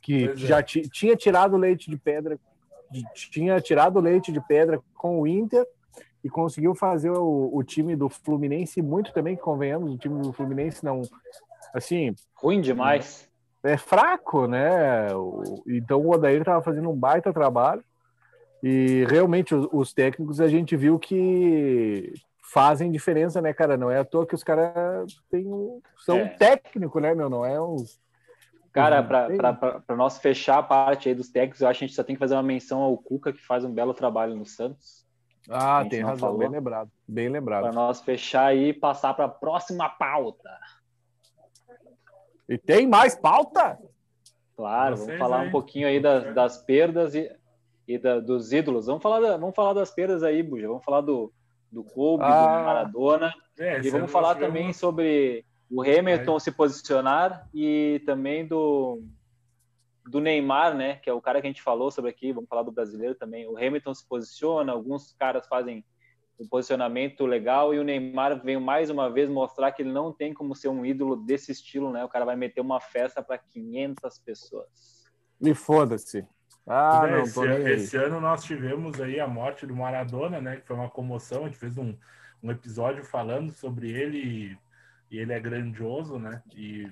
que 0.02 0.28
Pois 0.28 0.44
é. 0.44 0.48
já 0.48 0.62
ti- 0.64 0.90
tinha 0.90 1.16
tirado 1.16 1.56
leite 1.56 1.90
de 1.90 1.96
pedra, 1.98 2.38
tinha 3.14 3.62
tirado 3.62 4.00
leite 4.02 4.30
de 4.32 4.42
pedra 4.46 4.82
com 4.96 5.22
o 5.22 5.28
Inter 5.28 5.66
e 6.24 6.30
conseguiu 6.30 6.76
fazer 6.76 7.10
o, 7.12 7.50
o 7.54 7.64
time 7.64 7.96
do 7.96 8.08
Fluminense 8.10 8.82
muito 8.82 9.12
também, 9.14 9.36
que 9.36 9.42
convenhamos, 9.42 9.94
o 9.94 9.98
time 9.98 10.22
do 10.22 10.32
Fluminense 10.32 10.84
não, 10.84 11.02
assim, 11.74 12.14
Ruim 12.36 12.62
demais. 12.62 13.30
é 13.64 13.78
fraco, 13.78 14.48
né? 14.48 15.14
O- 15.16 15.64
Então 15.68 16.00
o 16.02 16.12
Odair 16.14 16.40
estava 16.42 16.62
fazendo 16.62 16.90
um 16.90 16.96
baita 16.96 17.34
trabalho 17.34 17.84
e 18.64 19.06
realmente 19.10 19.56
os, 19.56 19.68
os 19.72 19.94
técnicos 19.94 20.40
a 20.40 20.48
gente 20.48 20.76
viu 20.76 21.00
que 21.00 22.14
fazem 22.54 22.92
diferença, 22.92 23.42
né, 23.42 23.54
cara? 23.54 23.78
Não 23.78 23.90
é 23.90 23.98
à 24.00 24.06
toa 24.06 24.26
que 24.28 24.36
os 24.36 24.44
caras 24.44 25.12
têm 25.30 25.48
um- 25.48 25.82
são 26.06 26.18
É. 26.18 26.28
técnico, 26.28 27.00
né, 27.00 27.16
meu? 27.16 27.30
Não 27.30 27.46
é 27.46 27.60
uns. 27.62 28.00
Cara, 28.74 29.02
para 29.04 29.96
nós 29.98 30.18
fechar 30.20 30.60
a 30.60 30.64
parte 30.64 31.10
aí 31.10 31.16
dos 31.16 31.30
técnicos, 31.30 31.60
eu 31.62 31.68
acho 31.68 31.80
que 31.80 31.86
a 31.86 31.88
gente 31.88 31.96
só 31.96 32.04
tem 32.04 32.16
que 32.16 32.20
fazer 32.20 32.36
uma 32.36 32.44
menção 32.44 32.80
ao 32.82 32.98
Cuca, 32.98 33.34
que 33.34 33.46
faz 33.46 33.66
um 33.66 33.74
belo 33.74 33.94
trabalho 33.94 34.34
no 34.36 34.46
Santos. 34.46 35.01
Ah, 35.50 35.84
tem 35.90 36.02
razão, 36.02 36.20
falou. 36.30 36.38
bem 36.38 36.50
lembrado, 36.50 36.90
bem 37.08 37.26
Para 37.30 37.34
lembrado. 37.40 37.74
nós 37.74 38.02
fechar 38.02 38.46
aí 38.48 38.70
e 38.70 38.74
passar 38.74 39.14
para 39.14 39.26
a 39.26 39.30
próxima 39.30 39.90
pauta. 39.90 40.50
E 42.48 42.58
tem 42.58 42.88
mais 42.88 43.16
pauta? 43.16 43.78
Claro, 44.56 44.98
Vocês 44.98 45.08
vamos 45.08 45.20
falar 45.20 45.42
aí. 45.42 45.48
um 45.48 45.52
pouquinho 45.52 45.88
aí 45.88 46.00
das, 46.00 46.34
das 46.36 46.58
perdas 46.64 47.16
e, 47.16 47.32
e 47.88 47.98
da- 47.98 48.20
dos 48.20 48.52
ídolos. 48.52 48.86
Vamos 48.86 49.02
falar, 49.02 49.20
da- 49.20 49.38
vamos 49.38 49.56
falar 49.56 49.74
das 49.74 49.90
perdas 49.92 50.22
aí, 50.22 50.44
Buja. 50.44 50.68
Vamos 50.68 50.84
falar 50.84 51.02
do, 51.02 51.32
do 51.72 51.84
Kobe, 51.84 52.24
Ah. 52.26 52.60
do 52.60 52.66
Maradona. 52.66 53.34
É, 53.60 53.80
E 53.80 53.90
vamos 53.90 54.12
falar 54.12 54.36
também 54.36 54.74
sobre 54.74 55.46
o 55.70 55.82
Hamilton 55.82 56.40
se 56.40 56.52
posicionar 56.52 57.48
e 57.54 58.02
também 58.06 58.46
do, 58.46 59.02
do 60.12 60.20
Neymar, 60.20 60.76
né? 60.76 60.98
Que 60.98 61.10
é 61.10 61.14
o 61.14 61.22
cara 61.22 61.40
que 61.40 61.48
a 61.48 61.50
gente 61.50 61.62
falou 61.62 61.90
sobre 61.90 62.12
aqui. 62.12 62.34
Vamos 62.34 62.50
falar 62.50 62.64
do 62.64 62.72
brasileiro 62.72 63.16
também. 63.16 63.48
O 63.48 63.58
Hamilton 63.58 63.94
se 63.94 64.06
posiciona, 64.06 64.74
alguns 64.74 65.14
caras 65.14 65.48
fazem 65.48 65.86
um 66.38 66.46
posicionamento 66.48 67.26
legal 67.26 67.74
e 67.74 67.80
o 67.80 67.84
Neymar 67.84 68.44
veio 68.44 68.60
mais 68.60 68.90
uma 68.90 69.10
vez 69.10 69.30
mostrar 69.30 69.72
que 69.72 69.84
ele 69.84 69.92
não 69.92 70.12
tem 70.12 70.34
como 70.34 70.56
ser 70.56 70.68
um 70.68 70.86
ídolo 70.86 71.16
desse 71.16 71.52
estilo, 71.52 71.92
né? 71.92 72.04
O 72.04 72.10
cara 72.10 72.26
vai 72.26 72.36
meter 72.36 72.60
uma 72.60 72.82
festa 72.82 73.24
para 73.24 73.38
500 73.38 74.20
pessoas. 74.20 75.08
E 75.40 75.54
foda-se. 75.54 76.28
Ah, 76.68 77.04
É, 77.08 77.12
não, 77.12 77.24
esse, 77.24 77.72
esse 77.72 77.98
ano 77.98 78.20
nós 78.20 78.44
tivemos 78.44 79.00
aí 79.00 79.20
a 79.20 79.28
morte 79.28 79.66
do 79.66 79.76
Maradona, 79.76 80.42
né? 80.42 80.58
Que 80.58 80.68
foi 80.68 80.76
uma 80.76 80.90
comoção. 80.90 81.44
A 81.44 81.48
gente 81.48 81.58
fez 81.58 81.78
um, 81.78 81.96
um 82.44 82.52
episódio 82.52 83.06
falando 83.06 83.52
sobre 83.52 83.90
ele 83.90 84.18
e, 84.18 84.58
e 85.10 85.20
ele 85.20 85.32
é 85.32 85.40
grandioso, 85.40 86.20
né? 86.20 86.44
E, 86.54 86.92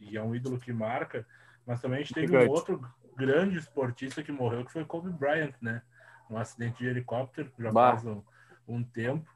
e 0.00 0.16
é 0.16 0.22
um 0.22 0.34
ídolo 0.34 0.58
que 0.58 0.72
marca. 0.72 1.24
Mas 1.68 1.82
também 1.82 1.98
a 1.98 2.00
gente 2.02 2.14
teve 2.14 2.26
um 2.34 2.40
Gigante. 2.40 2.50
outro 2.50 2.82
grande 3.14 3.58
esportista 3.58 4.22
que 4.22 4.32
morreu, 4.32 4.64
que 4.64 4.72
foi 4.72 4.86
Kobe 4.86 5.10
Bryant, 5.10 5.52
né? 5.60 5.82
Um 6.30 6.38
acidente 6.38 6.78
de 6.78 6.86
helicóptero, 6.88 7.52
já 7.58 7.70
Bah. 7.70 7.90
faz 7.90 8.06
um, 8.06 8.22
um 8.66 8.82
tempo. 8.82 9.30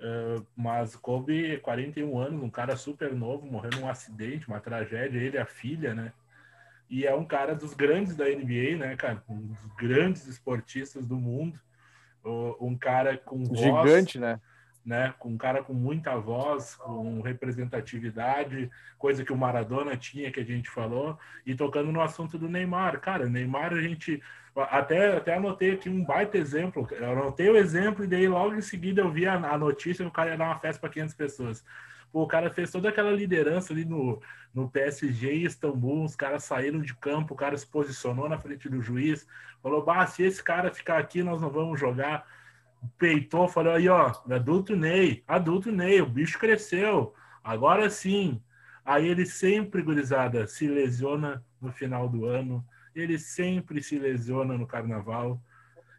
Uh, 0.00 0.44
mas 0.56 0.96
Kobe, 0.96 1.58
41 1.58 2.18
anos, 2.18 2.42
um 2.42 2.50
cara 2.50 2.76
super 2.76 3.14
novo, 3.14 3.46
morreu 3.46 3.70
num 3.76 3.88
acidente, 3.88 4.48
uma 4.48 4.60
tragédia, 4.60 5.18
ele 5.20 5.36
e 5.36 5.40
a 5.40 5.46
filha, 5.46 5.94
né? 5.94 6.12
E 6.90 7.06
é 7.06 7.14
um 7.14 7.24
cara 7.24 7.54
dos 7.54 7.74
grandes 7.74 8.16
da 8.16 8.28
NBA, 8.28 8.76
né, 8.76 8.96
cara? 8.96 9.22
Um 9.28 9.38
dos 9.46 9.64
grandes 9.76 10.26
esportistas 10.26 11.06
do 11.06 11.16
mundo. 11.16 11.60
O- 12.24 12.56
Um 12.60 12.76
cara 12.76 13.16
com 13.16 13.44
voz, 13.44 13.58
Gigante, 13.60 14.18
né? 14.18 14.40
Né? 14.84 15.14
Com 15.18 15.30
um 15.30 15.38
cara 15.38 15.62
com 15.62 15.74
muita 15.74 16.16
voz, 16.16 16.74
com 16.76 17.20
representatividade, 17.20 18.70
coisa 18.98 19.24
que 19.24 19.32
o 19.32 19.36
Maradona 19.36 19.96
tinha, 19.96 20.30
que 20.30 20.40
a 20.40 20.44
gente 20.44 20.70
falou, 20.70 21.18
e 21.44 21.54
tocando 21.54 21.92
no 21.92 22.00
assunto 22.00 22.38
do 22.38 22.48
Neymar. 22.48 23.00
Cara, 23.00 23.28
Neymar, 23.28 23.72
a 23.72 23.80
gente 23.80 24.22
até, 24.56 25.16
até 25.16 25.34
anotei 25.34 25.72
aqui 25.72 25.88
um 25.88 26.04
baita 26.04 26.38
exemplo. 26.38 26.86
Eu 26.90 27.12
anotei 27.12 27.48
o 27.48 27.56
exemplo 27.56 28.04
e 28.04 28.08
daí 28.08 28.26
logo 28.26 28.54
em 28.54 28.60
seguida 28.60 29.02
eu 29.02 29.10
vi 29.10 29.26
a, 29.26 29.34
a 29.34 29.58
notícia 29.58 30.04
que 30.04 30.08
o 30.08 30.12
cara 30.12 30.30
ia 30.30 30.36
dar 30.36 30.46
uma 30.46 30.58
festa 30.58 30.80
para 30.80 30.90
500 30.90 31.14
pessoas. 31.14 31.64
Pô, 32.10 32.22
o 32.22 32.26
cara 32.26 32.50
fez 32.50 32.70
toda 32.70 32.88
aquela 32.88 33.10
liderança 33.10 33.72
ali 33.72 33.84
no, 33.84 34.20
no 34.54 34.68
PSG 34.68 35.32
e 35.32 35.44
Istambul, 35.44 36.04
os 36.04 36.16
caras 36.16 36.44
saíram 36.44 36.80
de 36.80 36.94
campo, 36.94 37.34
o 37.34 37.36
cara 37.36 37.56
se 37.56 37.66
posicionou 37.66 38.28
na 38.28 38.38
frente 38.38 38.68
do 38.68 38.80
juiz, 38.80 39.26
falou, 39.62 39.84
bah, 39.84 40.06
se 40.06 40.22
esse 40.22 40.42
cara 40.42 40.72
ficar 40.72 40.98
aqui, 40.98 41.22
nós 41.22 41.40
não 41.40 41.50
vamos 41.50 41.78
jogar. 41.78 42.26
Peitou, 42.98 43.48
falou 43.48 43.72
aí, 43.72 43.88
ó, 43.88 44.12
adulto 44.30 44.76
Ney, 44.76 45.22
adulto 45.26 45.72
Ney, 45.72 46.00
o 46.00 46.06
bicho 46.06 46.38
cresceu, 46.38 47.14
agora 47.42 47.88
sim. 47.90 48.40
Aí 48.84 49.08
ele 49.08 49.26
sempre, 49.26 49.82
gurizada, 49.82 50.46
se 50.46 50.66
lesiona 50.66 51.44
no 51.60 51.70
final 51.72 52.08
do 52.08 52.24
ano, 52.24 52.64
ele 52.94 53.18
sempre 53.18 53.82
se 53.82 53.98
lesiona 53.98 54.56
no 54.56 54.66
carnaval. 54.66 55.40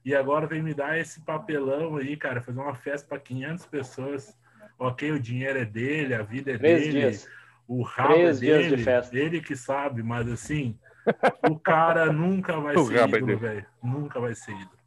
E 0.04 0.16
agora 0.16 0.48
vem 0.48 0.62
me 0.62 0.74
dar 0.74 0.98
esse 0.98 1.22
papelão 1.22 1.98
aí, 1.98 2.18
cara, 2.18 2.42
fazer 2.42 2.60
uma 2.60 2.74
festa 2.74 3.08
para 3.08 3.20
500 3.20 3.66
pessoas 3.68 4.40
ok, 4.80 5.12
o 5.12 5.20
dinheiro 5.20 5.60
é 5.60 5.66
dele, 5.66 6.16
a 6.16 6.24
vida 6.24 6.52
é 6.54 6.58
Três 6.58 6.82
dele, 6.82 7.00
dias. 7.02 7.28
o 7.68 7.84
rabo 7.84 8.14
Três 8.14 8.38
é 8.38 8.40
dele, 8.40 8.84
de 9.12 9.20
ele 9.20 9.42
que 9.42 9.56
sabe, 9.56 10.02
mas 10.02 10.28
assim, 10.32 10.80
o 11.50 11.60
cara 11.60 12.12
nunca 12.12 12.60
vai 12.60 12.78
ser 12.78 12.98
é 12.98 13.08
ídolo, 13.08 13.38
velho. 13.38 13.66
Nunca 13.84 14.20
vai 14.20 14.34
ser 14.34 14.54
ídolo. 14.54 14.79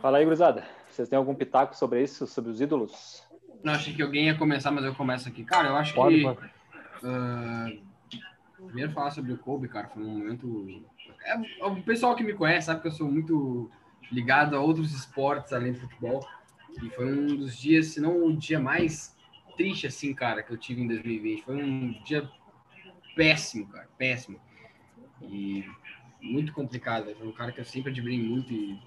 Fala 0.00 0.18
aí, 0.18 0.24
gurizada. 0.24 0.64
Vocês 0.90 1.08
têm 1.08 1.16
algum 1.16 1.34
pitaco 1.34 1.76
sobre 1.76 2.02
isso, 2.02 2.26
sobre 2.26 2.50
os 2.50 2.60
ídolos? 2.60 3.24
Não, 3.62 3.74
achei 3.74 3.94
que 3.94 4.02
alguém 4.02 4.26
ia 4.26 4.38
começar, 4.38 4.70
mas 4.70 4.84
eu 4.84 4.94
começo 4.94 5.28
aqui. 5.28 5.44
Cara, 5.44 5.68
eu 5.68 5.76
acho 5.76 5.94
pode, 5.94 6.16
que. 6.16 6.22
Pode. 6.22 6.46
Uh, 7.02 7.82
primeiro 8.66 8.92
falar 8.92 9.10
sobre 9.10 9.32
o 9.32 9.38
Kobe, 9.38 9.68
cara, 9.68 9.88
foi 9.88 10.02
um 10.02 10.18
momento 10.18 10.66
é, 11.24 11.66
o 11.66 11.82
pessoal 11.82 12.14
que 12.14 12.22
me 12.22 12.32
conhece 12.32 12.66
sabe 12.66 12.80
que 12.80 12.88
eu 12.88 12.92
sou 12.92 13.10
muito 13.10 13.70
ligado 14.10 14.56
a 14.56 14.60
outros 14.60 14.92
esportes 14.92 15.52
além 15.52 15.72
do 15.72 15.80
futebol. 15.80 16.26
E 16.82 16.88
foi 16.90 17.12
um 17.12 17.36
dos 17.36 17.56
dias, 17.56 17.86
se 17.88 18.00
não 18.00 18.24
o 18.24 18.36
dia 18.36 18.60
mais 18.60 19.16
triste, 19.56 19.86
assim, 19.86 20.14
cara, 20.14 20.42
que 20.42 20.52
eu 20.52 20.56
tive 20.56 20.82
em 20.82 20.86
2020. 20.86 21.42
Foi 21.42 21.62
um 21.62 21.92
dia 22.04 22.28
péssimo, 23.14 23.68
cara, 23.68 23.88
péssimo. 23.98 24.40
E 25.22 25.64
muito 26.20 26.52
complicado. 26.52 27.14
Foi 27.16 27.26
um 27.26 27.32
cara 27.32 27.52
que 27.52 27.60
eu 27.60 27.64
sempre 27.64 27.90
admirei 27.90 28.18
muito 28.18 28.52
e 28.52 28.78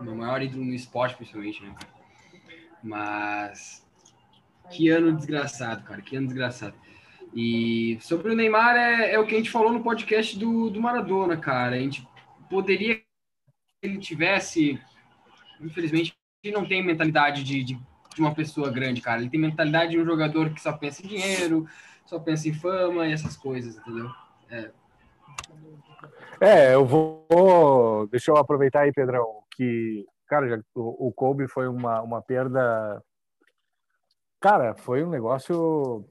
meu 0.00 0.14
maior 0.14 0.42
ídolo 0.42 0.64
no 0.64 0.74
esporte, 0.74 1.16
principalmente, 1.16 1.62
né? 1.62 1.74
Mas 2.82 3.86
que 4.70 4.88
ano 4.88 5.16
desgraçado, 5.16 5.82
cara, 5.84 6.02
que 6.02 6.16
ano 6.16 6.26
desgraçado. 6.26 6.74
E 7.34 7.98
sobre 8.00 8.32
o 8.32 8.34
Neymar, 8.34 8.76
é, 8.76 9.12
é 9.12 9.18
o 9.18 9.26
que 9.26 9.34
a 9.34 9.38
gente 9.38 9.50
falou 9.50 9.72
no 9.72 9.82
podcast 9.82 10.38
do, 10.38 10.70
do 10.70 10.80
Maradona, 10.80 11.36
cara. 11.36 11.76
A 11.76 11.78
gente 11.78 12.06
poderia, 12.48 13.02
ele 13.82 13.98
tivesse, 13.98 14.80
infelizmente, 15.60 16.14
ele 16.42 16.54
não 16.54 16.66
tem 16.66 16.84
mentalidade 16.84 17.42
de, 17.42 17.62
de, 17.62 17.74
de, 18.14 18.20
uma 18.20 18.34
pessoa 18.34 18.70
grande, 18.70 19.00
cara. 19.00 19.20
Ele 19.20 19.30
tem 19.30 19.40
mentalidade 19.40 19.92
de 19.92 20.00
um 20.00 20.04
jogador 20.04 20.50
que 20.52 20.60
só 20.60 20.72
pensa 20.72 21.04
em 21.04 21.08
dinheiro, 21.08 21.68
só 22.04 22.18
pensa 22.18 22.48
em 22.48 22.54
fama 22.54 23.06
e 23.06 23.12
essas 23.12 23.36
coisas, 23.36 23.76
entendeu? 23.76 24.10
É. 24.50 24.70
É, 26.40 26.74
eu 26.74 26.84
vou. 26.84 28.06
Deixa 28.08 28.30
eu 28.30 28.36
aproveitar 28.36 28.80
aí, 28.80 28.92
Pedrão, 28.92 29.42
que, 29.52 30.04
cara, 30.26 30.62
o, 30.74 31.08
o 31.08 31.12
Kobe 31.12 31.48
foi 31.48 31.66
uma, 31.66 32.02
uma 32.02 32.22
perda. 32.22 33.02
Cara, 34.40 34.74
foi 34.74 35.02
um 35.02 35.10
negócio 35.10 36.04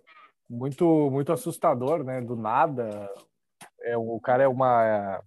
muito 0.49 1.09
muito 1.11 1.31
assustador, 1.31 2.03
né? 2.03 2.21
Do 2.21 2.35
nada, 2.35 3.09
é 3.81 3.97
o 3.97 4.19
cara 4.19 4.43
é 4.43 4.47
uma 4.47 5.21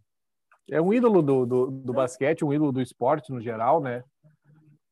é 0.70 0.80
um 0.80 0.92
ídolo 0.92 1.22
do, 1.22 1.46
do, 1.46 1.70
do 1.70 1.92
basquete, 1.92 2.44
um 2.44 2.52
ídolo 2.52 2.72
do 2.72 2.82
esporte 2.82 3.32
no 3.32 3.40
geral, 3.40 3.80
né? 3.80 4.04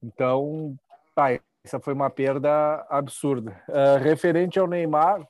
Então, 0.03 0.75
tá, 1.14 1.38
essa 1.64 1.79
foi 1.81 1.92
uma 1.92 2.09
perda 2.09 2.87
absurda. 2.88 3.62
Uh, 3.69 4.03
referente 4.03 4.59
ao 4.59 4.66
Neymar, 4.66 5.27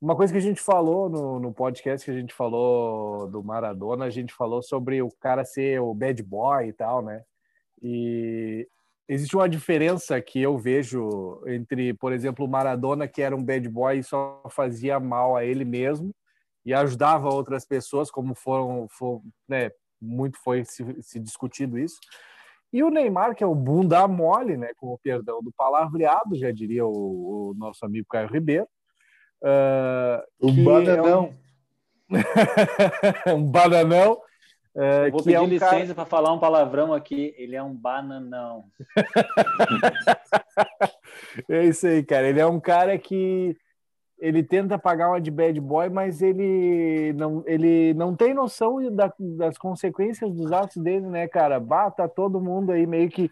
uma 0.00 0.14
coisa 0.16 0.32
que 0.32 0.38
a 0.38 0.42
gente 0.42 0.60
falou 0.60 1.08
no, 1.08 1.40
no 1.40 1.52
podcast 1.52 2.04
que 2.04 2.10
a 2.10 2.20
gente 2.20 2.34
falou 2.34 3.28
do 3.28 3.42
Maradona, 3.42 4.04
a 4.04 4.10
gente 4.10 4.32
falou 4.32 4.62
sobre 4.62 5.00
o 5.02 5.10
cara 5.20 5.44
ser 5.44 5.80
o 5.80 5.94
bad 5.94 6.22
boy 6.22 6.68
e 6.68 6.72
tal, 6.72 7.02
né? 7.02 7.22
E 7.82 8.68
existe 9.08 9.36
uma 9.36 9.48
diferença 9.48 10.20
que 10.20 10.40
eu 10.42 10.58
vejo 10.58 11.42
entre, 11.46 11.94
por 11.94 12.12
exemplo, 12.12 12.44
o 12.44 12.48
Maradona, 12.48 13.08
que 13.08 13.22
era 13.22 13.34
um 13.34 13.42
bad 13.42 13.68
boy 13.68 13.98
e 13.98 14.04
só 14.04 14.42
fazia 14.50 15.00
mal 15.00 15.36
a 15.36 15.44
ele 15.44 15.64
mesmo 15.64 16.14
e 16.64 16.74
ajudava 16.74 17.28
outras 17.28 17.64
pessoas, 17.64 18.10
como 18.10 18.34
foram, 18.34 18.88
foram 18.90 19.22
né, 19.48 19.70
muito 20.02 20.36
foi 20.42 20.64
se, 20.64 21.00
se, 21.00 21.20
discutido 21.20 21.78
isso. 21.78 21.98
E 22.72 22.82
o 22.82 22.90
Neymar, 22.90 23.36
que 23.36 23.44
é 23.44 23.46
o 23.46 23.54
bunda 23.54 24.06
mole, 24.08 24.56
né, 24.56 24.72
com 24.76 24.88
o 24.88 24.98
perdão 24.98 25.40
do 25.40 25.52
palavreado, 25.52 26.34
já 26.34 26.50
diria 26.50 26.84
o, 26.84 27.50
o 27.50 27.54
nosso 27.54 27.86
amigo 27.86 28.08
Caio 28.10 28.28
Ribeiro. 28.28 28.66
Uh, 29.42 30.22
um 30.46 30.64
bananão. 30.64 31.34
É 33.24 33.32
um... 33.32 33.36
um 33.36 33.42
bananão 33.42 34.20
é, 34.78 35.10
vou 35.10 35.22
pedir 35.22 35.36
é 35.36 35.40
um 35.40 35.46
licença 35.46 35.70
cara... 35.70 35.94
para 35.94 36.04
falar 36.04 36.34
um 36.34 36.38
palavrão 36.38 36.92
aqui. 36.92 37.34
Ele 37.38 37.56
é 37.56 37.62
um 37.62 37.74
bananão. 37.74 38.64
é 41.48 41.64
isso 41.64 41.86
aí, 41.86 42.04
cara. 42.04 42.28
Ele 42.28 42.40
é 42.40 42.46
um 42.46 42.60
cara 42.60 42.98
que 42.98 43.56
ele 44.18 44.42
tenta 44.42 44.78
pagar 44.78 45.08
uma 45.08 45.20
de 45.20 45.30
bad 45.30 45.58
boy, 45.62 45.88
mas 45.88 46.20
ele 46.20 47.14
não, 47.14 47.42
ele 47.46 47.94
não 47.94 48.14
tem 48.14 48.34
noção 48.34 48.94
da, 48.94 49.10
das 49.18 49.56
consequências 49.56 50.30
dos 50.34 50.52
atos 50.52 50.76
dele, 50.76 51.06
né, 51.06 51.26
cara? 51.26 51.58
Bata 51.58 52.06
todo 52.06 52.40
mundo 52.40 52.70
aí 52.70 52.86
meio 52.86 53.08
que 53.08 53.30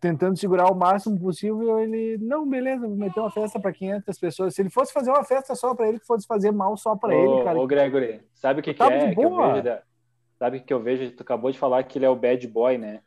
tentando 0.00 0.38
segurar 0.38 0.70
o 0.72 0.74
máximo 0.74 1.20
possível. 1.20 1.78
Ele, 1.78 2.16
não, 2.18 2.48
beleza, 2.48 2.88
vou 2.88 2.96
meter 2.96 3.20
uma 3.20 3.30
festa 3.30 3.60
para 3.60 3.72
500 3.72 4.18
pessoas. 4.18 4.54
Se 4.54 4.62
ele 4.62 4.70
fosse 4.70 4.92
fazer 4.92 5.10
uma 5.10 5.24
festa 5.24 5.54
só 5.54 5.74
para 5.74 5.88
ele, 5.88 6.00
que 6.00 6.06
fosse 6.06 6.26
fazer 6.26 6.50
mal 6.50 6.76
só 6.76 6.96
para 6.96 7.14
ele, 7.14 7.44
cara. 7.44 7.58
Ô, 7.58 7.66
Gregory, 7.66 8.22
sabe 8.34 8.60
o 8.60 8.62
que, 8.62 8.72
que 8.72 8.82
é? 8.82 9.14
Que 9.14 9.22
eu 9.22 9.36
vejo 9.36 9.62
da 9.62 9.82
Sabe 10.40 10.58
que 10.60 10.72
eu 10.72 10.80
vejo, 10.80 11.10
tu 11.12 11.22
acabou 11.22 11.52
de 11.52 11.58
falar 11.58 11.82
que 11.82 11.98
ele 11.98 12.06
é 12.06 12.08
o 12.08 12.16
bad 12.16 12.48
boy, 12.48 12.78
né? 12.78 13.02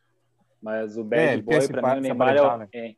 Mas 0.62 0.98
o 0.98 1.04
bad 1.04 1.40
é, 1.40 1.42
boy, 1.42 1.68
para 1.68 1.96
mim, 1.96 1.98
o 1.98 2.02
Neymar 2.02 2.36
é, 2.36 2.42
o... 2.44 2.58
Né? 2.58 2.68
é, 2.72 2.96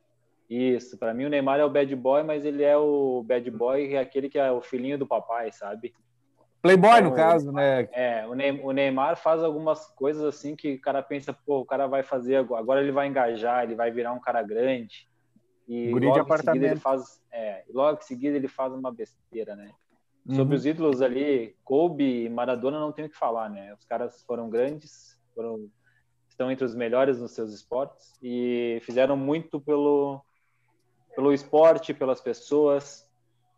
Isso, 0.49 0.97
para 0.97 1.13
mim 1.13 1.23
o 1.23 1.29
Neymar 1.29 1.57
é 1.61 1.63
o 1.63 1.69
bad 1.69 1.95
boy, 1.95 2.21
mas 2.21 2.43
ele 2.43 2.61
é 2.61 2.75
o 2.75 3.23
bad 3.25 3.49
boy, 3.49 3.93
é 3.93 3.97
aquele 3.97 4.27
que 4.27 4.37
é 4.37 4.51
o 4.51 4.59
filhinho 4.59 4.97
do 4.97 5.07
papai, 5.07 5.53
sabe? 5.53 5.93
Playboy, 6.65 6.97
então, 6.97 7.11
no 7.11 7.15
caso, 7.15 7.51
né? 7.51 7.87
É, 7.91 8.25
o 8.27 8.71
Neymar 8.71 9.15
faz 9.17 9.43
algumas 9.43 9.85
coisas 9.89 10.23
assim 10.23 10.55
que 10.55 10.73
o 10.73 10.81
cara 10.81 11.03
pensa, 11.03 11.31
pô, 11.31 11.59
o 11.59 11.65
cara 11.65 11.85
vai 11.85 12.01
fazer 12.01 12.37
agora, 12.37 12.81
ele 12.81 12.91
vai 12.91 13.07
engajar, 13.07 13.63
ele 13.63 13.75
vai 13.75 13.91
virar 13.91 14.13
um 14.13 14.19
cara 14.19 14.41
grande. 14.41 15.07
E 15.67 15.91
Guri 15.91 16.07
logo 16.07 16.33
em 16.33 16.37
seguida 16.37 16.65
ele 16.65 16.79
faz, 16.79 17.21
é, 17.31 17.63
logo 17.71 17.99
em 17.99 18.03
seguida 18.03 18.35
ele 18.35 18.47
faz 18.47 18.73
uma 18.73 18.91
besteira, 18.91 19.55
né? 19.55 19.69
Sobre 20.27 20.55
uhum. 20.55 20.59
os 20.59 20.65
ídolos 20.65 21.01
ali, 21.03 21.55
Kobe 21.63 22.25
e 22.25 22.29
Maradona 22.29 22.79
não 22.79 22.91
tem 22.91 23.05
o 23.05 23.09
que 23.09 23.15
falar, 23.15 23.47
né? 23.47 23.71
Os 23.75 23.85
caras 23.85 24.23
foram 24.23 24.49
grandes, 24.49 25.19
foram 25.35 25.69
estão 26.27 26.51
entre 26.51 26.65
os 26.65 26.73
melhores 26.73 27.19
nos 27.19 27.31
seus 27.31 27.53
esportes 27.53 28.17
e 28.23 28.79
fizeram 28.81 29.15
muito 29.15 29.61
pelo 29.61 30.19
pelo 31.15 31.31
esporte, 31.31 31.93
pelas 31.93 32.19
pessoas. 32.19 33.07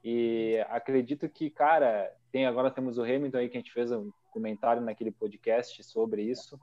E 0.04 0.63
acredito 0.70 1.28
que, 1.30 1.50
cara, 1.50 2.13
tem 2.38 2.45
agora 2.45 2.69
temos 2.69 3.00
o 3.00 3.04
Hamilton 3.04 3.39
aí 3.39 3.50
que 3.50 3.58
a 3.58 3.60
gente 3.60 3.73
fez 3.73 3.91
um 3.91 4.12
comentário 4.30 4.80
naquele 4.80 5.10
podcast 5.10 5.84
sobre 5.84 6.21
isso. 6.21 6.60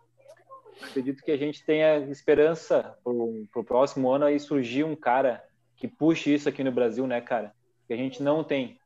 Acredito 0.80 1.20
que 1.24 1.32
a 1.32 1.36
gente 1.36 1.64
tenha 1.64 1.98
esperança 2.10 2.96
para 3.02 3.12
o 3.12 3.64
próximo 3.64 4.08
ano 4.08 4.24
aí 4.24 4.38
surgir 4.38 4.84
um 4.84 4.94
cara 4.94 5.44
que 5.74 5.88
puxe 5.88 6.32
isso 6.32 6.48
aqui 6.48 6.62
no 6.62 6.70
Brasil, 6.70 7.08
né, 7.08 7.20
cara? 7.20 7.52
Que 7.88 7.92
a 7.92 7.96
gente 7.96 8.22
não 8.22 8.44
tem. 8.44 8.78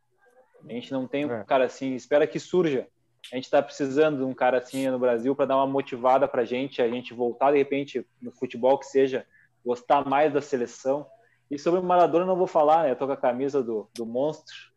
A 0.66 0.72
gente 0.72 0.90
não 0.90 1.06
tem 1.06 1.26
um 1.26 1.32
é. 1.32 1.44
cara 1.44 1.66
assim, 1.66 1.94
espera 1.94 2.26
que 2.26 2.40
surja. 2.40 2.88
A 3.30 3.36
gente 3.36 3.44
está 3.44 3.60
precisando 3.60 4.18
de 4.18 4.24
um 4.24 4.32
cara 4.32 4.56
assim 4.56 4.88
no 4.88 4.98
Brasil 4.98 5.36
para 5.36 5.44
dar 5.44 5.56
uma 5.56 5.66
motivada 5.66 6.26
para 6.26 6.40
a 6.40 6.46
gente, 6.46 6.80
a 6.80 6.88
gente 6.88 7.12
voltar 7.12 7.52
de 7.52 7.58
repente 7.58 8.06
no 8.20 8.32
futebol 8.32 8.78
que 8.78 8.86
seja, 8.86 9.26
gostar 9.62 10.08
mais 10.08 10.32
da 10.32 10.40
seleção. 10.40 11.06
E 11.50 11.58
sobre 11.58 11.80
o 11.80 11.82
Maradona 11.82 12.24
não 12.24 12.36
vou 12.36 12.46
falar, 12.46 12.84
né? 12.84 12.92
Eu 12.92 12.96
tô 12.96 13.06
com 13.06 13.12
a 13.12 13.16
camisa 13.16 13.62
do, 13.62 13.90
do 13.94 14.06
monstro. 14.06 14.67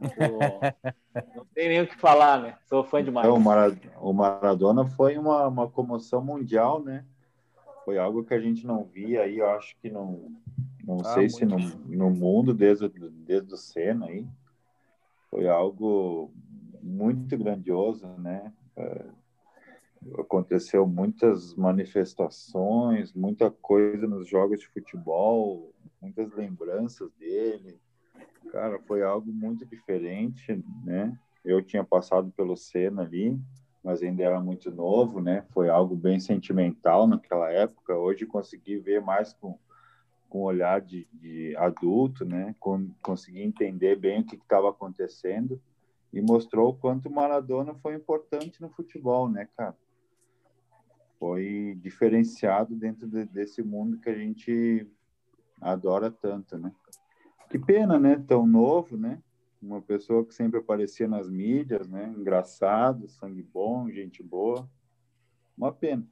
Não 0.00 1.44
tem 1.54 1.68
nem 1.68 1.82
o 1.82 1.86
que 1.86 1.96
falar, 1.96 2.40
né? 2.40 2.58
Sou 2.68 2.84
fã 2.84 3.02
demais. 3.02 3.26
Então, 3.26 3.36
o, 3.36 3.40
Maradona, 3.40 3.92
o 4.00 4.12
Maradona 4.12 4.86
foi 4.86 5.18
uma, 5.18 5.46
uma 5.46 5.68
comoção 5.68 6.24
mundial, 6.24 6.82
né? 6.82 7.04
Foi 7.84 7.98
algo 7.98 8.24
que 8.24 8.34
a 8.34 8.40
gente 8.40 8.66
não 8.66 8.84
via 8.84 9.22
aí, 9.22 9.38
eu 9.38 9.48
acho 9.50 9.76
que 9.80 9.90
não, 9.90 10.32
não 10.84 10.98
ah, 11.00 11.14
sei 11.14 11.28
se 11.28 11.44
no, 11.44 11.58
no 11.58 12.10
mundo 12.10 12.52
desde, 12.54 12.88
desde 12.88 13.52
o 13.52 13.56
Senna 13.56 14.06
aí 14.06 14.26
foi 15.30 15.48
algo 15.48 16.30
muito 16.82 17.36
grandioso, 17.36 18.06
né? 18.18 18.52
É, 18.76 19.04
aconteceu 20.18 20.86
muitas 20.86 21.54
manifestações, 21.54 23.12
muita 23.12 23.50
coisa 23.50 24.06
nos 24.06 24.28
jogos 24.28 24.60
de 24.60 24.68
futebol, 24.68 25.72
muitas 26.00 26.32
lembranças 26.32 27.10
dele. 27.18 27.78
Cara, 28.50 28.78
foi 28.86 29.02
algo 29.02 29.30
muito 29.32 29.66
diferente, 29.66 30.64
né? 30.84 31.18
Eu 31.44 31.62
tinha 31.62 31.84
passado 31.84 32.30
pelo 32.30 32.56
Senna 32.56 33.02
ali, 33.02 33.38
mas 33.82 34.02
ainda 34.02 34.22
era 34.22 34.40
muito 34.40 34.70
novo, 34.70 35.20
né? 35.20 35.44
Foi 35.50 35.68
algo 35.68 35.94
bem 35.94 36.18
sentimental 36.18 37.06
naquela 37.06 37.50
época. 37.50 37.96
Hoje 37.96 38.26
consegui 38.26 38.78
ver 38.78 39.00
mais 39.00 39.32
com 39.32 39.58
com 40.28 40.42
olhar 40.42 40.80
de, 40.80 41.08
de 41.12 41.56
adulto, 41.56 42.24
né? 42.24 42.54
Com, 42.60 42.90
consegui 43.02 43.40
entender 43.40 43.96
bem 43.96 44.20
o 44.20 44.26
que 44.26 44.36
estava 44.36 44.68
acontecendo 44.70 45.60
e 46.12 46.20
mostrou 46.20 46.70
o 46.70 46.74
quanto 46.74 47.08
o 47.08 47.12
Maradona 47.12 47.74
foi 47.74 47.94
importante 47.94 48.60
no 48.60 48.68
futebol, 48.68 49.28
né, 49.28 49.48
cara? 49.56 49.76
Foi 51.18 51.76
diferenciado 51.82 52.74
dentro 52.76 53.08
de, 53.08 53.24
desse 53.24 53.62
mundo 53.62 53.98
que 53.98 54.08
a 54.08 54.14
gente 54.14 54.86
adora 55.60 56.10
tanto, 56.10 56.56
né? 56.58 56.72
Que 57.50 57.58
pena, 57.58 57.98
né? 57.98 58.22
Tão 58.26 58.46
novo, 58.46 58.96
né? 58.96 59.18
Uma 59.60 59.80
pessoa 59.80 60.24
que 60.24 60.34
sempre 60.34 60.60
aparecia 60.60 61.08
nas 61.08 61.28
mídias, 61.28 61.88
né? 61.88 62.14
Engraçado, 62.16 63.08
sangue 63.08 63.42
bom, 63.42 63.90
gente 63.90 64.22
boa. 64.22 64.68
Uma 65.56 65.72
pena. 65.72 66.06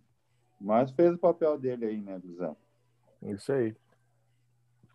Mas 0.60 0.90
fez 0.90 1.14
o 1.14 1.18
papel 1.18 1.58
dele 1.58 1.86
aí, 1.86 2.00
né, 2.00 2.20
Luzão? 2.24 2.56
Isso 3.22 3.52
aí. 3.52 3.76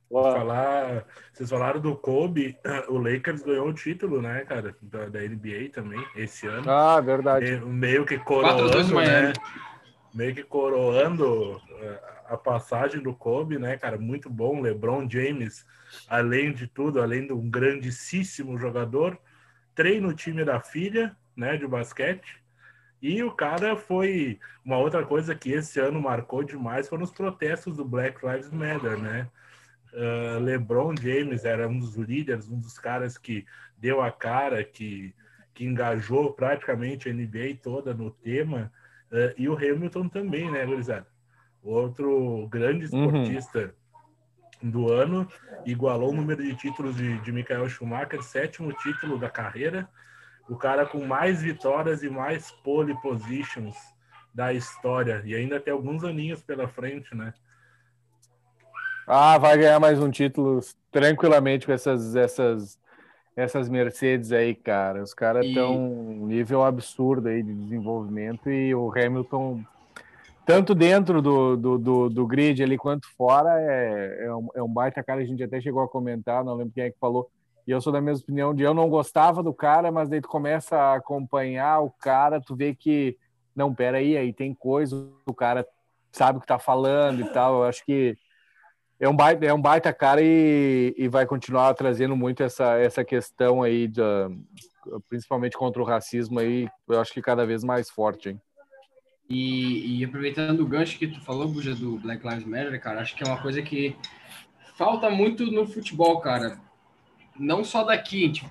Falar, 0.09 1.05
vocês 1.31 1.49
falaram 1.49 1.79
do 1.79 1.95
Kobe, 1.95 2.57
o 2.89 2.97
Lakers 2.97 3.43
ganhou 3.43 3.69
o 3.69 3.73
título, 3.73 4.21
né, 4.21 4.43
cara, 4.43 4.75
da, 4.81 5.07
da 5.07 5.21
NBA 5.21 5.69
também, 5.71 6.05
esse 6.17 6.47
ano. 6.47 6.69
Ah, 6.69 6.99
verdade. 6.99 7.61
Meio, 7.61 8.05
que 8.05 8.19
coroando, 8.19 8.95
né? 8.95 9.31
Meio 10.13 10.35
que 10.35 10.43
coroando 10.43 11.61
eh, 11.79 12.20
a 12.31 12.37
passagem 12.37 13.01
do 13.01 13.13
Kobe, 13.13 13.59
né, 13.59 13.77
cara? 13.77 13.97
Muito 13.97 14.29
bom. 14.29 14.61
LeBron 14.61 15.07
James, 15.09 15.65
além 16.07 16.53
de 16.53 16.65
tudo, 16.65 17.01
além 17.01 17.27
de 17.27 17.33
um 17.33 17.49
grandíssimo 17.49 18.57
jogador, 18.57 19.19
treina 19.75 20.07
o 20.07 20.13
time 20.13 20.45
da 20.45 20.61
filha, 20.61 21.15
né, 21.35 21.57
de 21.57 21.67
basquete. 21.67 22.41
E 23.01 23.21
o 23.21 23.31
cara 23.31 23.75
foi. 23.75 24.39
Uma 24.63 24.77
outra 24.77 25.05
coisa 25.05 25.35
que 25.35 25.51
esse 25.51 25.79
ano 25.79 25.99
marcou 26.01 26.41
demais 26.41 26.87
foram 26.87 27.03
os 27.03 27.11
protestos 27.11 27.75
do 27.75 27.83
Black 27.83 28.25
Lives 28.25 28.49
Matter, 28.49 28.97
né? 28.97 29.29
Uh, 29.91 30.39
LeBron 30.39 30.95
James 30.95 31.43
era 31.43 31.67
um 31.67 31.79
dos 31.79 31.95
líderes, 31.95 32.47
um 32.47 32.59
dos 32.59 32.79
caras 32.79 33.17
que 33.17 33.45
deu 33.77 34.01
a 34.01 34.09
cara, 34.09 34.63
que, 34.63 35.13
que 35.53 35.65
engajou 35.65 36.31
praticamente 36.31 37.09
a 37.09 37.13
NBA 37.13 37.57
toda 37.61 37.93
no 37.93 38.09
tema. 38.09 38.71
Uh, 39.11 39.33
e 39.37 39.49
o 39.49 39.57
Hamilton 39.57 40.07
também, 40.07 40.49
né, 40.49 40.65
Gurizada? 40.65 41.10
Outro 41.63 42.47
grande 42.47 42.85
uhum. 42.93 43.05
esportista 43.05 43.73
uhum. 44.61 44.69
do 44.69 44.91
ano, 44.91 45.27
igualou 45.65 46.09
o 46.09 46.15
número 46.15 46.43
de 46.43 46.55
títulos 46.55 46.95
de, 46.95 47.19
de 47.19 47.31
Michael 47.31 47.69
Schumacher, 47.69 48.21
sétimo 48.23 48.73
título 48.73 49.19
da 49.19 49.29
carreira. 49.29 49.87
O 50.49 50.55
cara 50.55 50.85
com 50.85 51.05
mais 51.05 51.41
vitórias 51.41 52.03
e 52.03 52.09
mais 52.09 52.51
pole 52.63 52.99
positions 53.01 53.75
da 54.33 54.51
história. 54.53 55.21
E 55.25 55.35
ainda 55.35 55.59
tem 55.59 55.71
alguns 55.71 56.03
aninhos 56.03 56.41
pela 56.41 56.67
frente, 56.67 57.15
né? 57.15 57.33
Ah, 59.07 59.37
vai 59.37 59.57
ganhar 59.57 59.79
mais 59.79 59.99
um 59.99 60.09
título 60.09 60.59
tranquilamente 60.91 61.65
com 61.65 61.71
essas, 61.71 62.15
essas, 62.15 62.79
essas 63.35 63.67
Mercedes 63.67 64.31
aí, 64.31 64.55
cara. 64.55 65.01
Os 65.01 65.13
caras 65.13 65.45
estão 65.45 65.73
e... 65.73 65.77
um 65.77 66.27
nível 66.27 66.63
absurdo 66.63 67.27
aí 67.27 67.43
de 67.43 67.53
desenvolvimento 67.53 68.49
e 68.49 68.73
o 68.73 68.91
Hamilton, 68.91 69.63
tanto 70.51 70.75
dentro 70.75 71.21
do, 71.21 71.55
do, 71.55 71.77
do, 71.77 72.09
do 72.09 72.27
grid 72.27 72.61
ali 72.61 72.77
quanto 72.77 73.07
fora, 73.15 73.49
é, 73.61 74.25
é, 74.25 74.35
um, 74.35 74.47
é 74.55 74.61
um 74.61 74.67
baita 74.67 75.01
cara. 75.01 75.21
A 75.21 75.25
gente 75.25 75.41
até 75.41 75.61
chegou 75.61 75.81
a 75.81 75.87
comentar, 75.87 76.43
não 76.43 76.55
lembro 76.55 76.73
quem 76.73 76.83
é 76.83 76.91
que 76.91 76.99
falou. 76.99 77.29
E 77.65 77.71
eu 77.71 77.79
sou 77.79 77.93
da 77.93 78.01
mesma 78.01 78.23
opinião 78.23 78.53
de 78.53 78.63
eu 78.63 78.73
não 78.73 78.89
gostava 78.89 79.41
do 79.41 79.53
cara, 79.53 79.91
mas 79.91 80.09
daí 80.09 80.19
tu 80.19 80.27
começa 80.27 80.75
a 80.75 80.95
acompanhar 80.95 81.79
o 81.79 81.89
cara, 81.89 82.41
tu 82.41 82.53
vê 82.53 82.75
que, 82.75 83.17
não, 83.55 83.73
pera 83.73 83.99
aí, 83.99 84.33
tem 84.33 84.53
coisa, 84.53 85.07
o 85.25 85.33
cara 85.33 85.65
sabe 86.11 86.37
o 86.37 86.41
que 86.41 86.47
tá 86.47 86.59
falando 86.59 87.21
e 87.21 87.29
tal. 87.29 87.59
Eu 87.59 87.63
acho 87.63 87.85
que 87.85 88.17
é 88.99 89.07
um 89.07 89.15
baita, 89.15 89.45
é 89.45 89.53
um 89.53 89.61
baita 89.61 89.93
cara 89.93 90.21
e, 90.21 90.93
e 90.97 91.07
vai 91.07 91.25
continuar 91.25 91.73
trazendo 91.75 92.15
muito 92.15 92.43
essa, 92.43 92.77
essa 92.77 93.05
questão 93.05 93.63
aí, 93.63 93.87
de, 93.87 94.01
principalmente 95.07 95.55
contra 95.55 95.81
o 95.81 95.85
racismo 95.85 96.39
aí, 96.39 96.67
eu 96.89 96.99
acho 96.99 97.13
que 97.13 97.21
cada 97.21 97.45
vez 97.45 97.63
mais 97.63 97.89
forte, 97.89 98.29
hein? 98.29 98.41
E, 99.31 99.99
e 99.99 100.03
aproveitando 100.03 100.59
o 100.59 100.67
gancho 100.67 100.97
que 100.97 101.07
tu 101.07 101.21
falou, 101.21 101.47
Buja, 101.47 101.73
do 101.73 101.97
Black 101.97 102.27
Lives 102.27 102.45
Matter, 102.45 102.81
cara, 102.81 103.01
acho 103.01 103.15
que 103.15 103.23
é 103.23 103.27
uma 103.27 103.41
coisa 103.41 103.61
que 103.61 103.95
falta 104.75 105.09
muito 105.09 105.45
no 105.49 105.65
futebol, 105.65 106.19
cara. 106.19 106.59
Não 107.39 107.63
só 107.63 107.83
daqui, 107.83 108.21
gente 108.21 108.45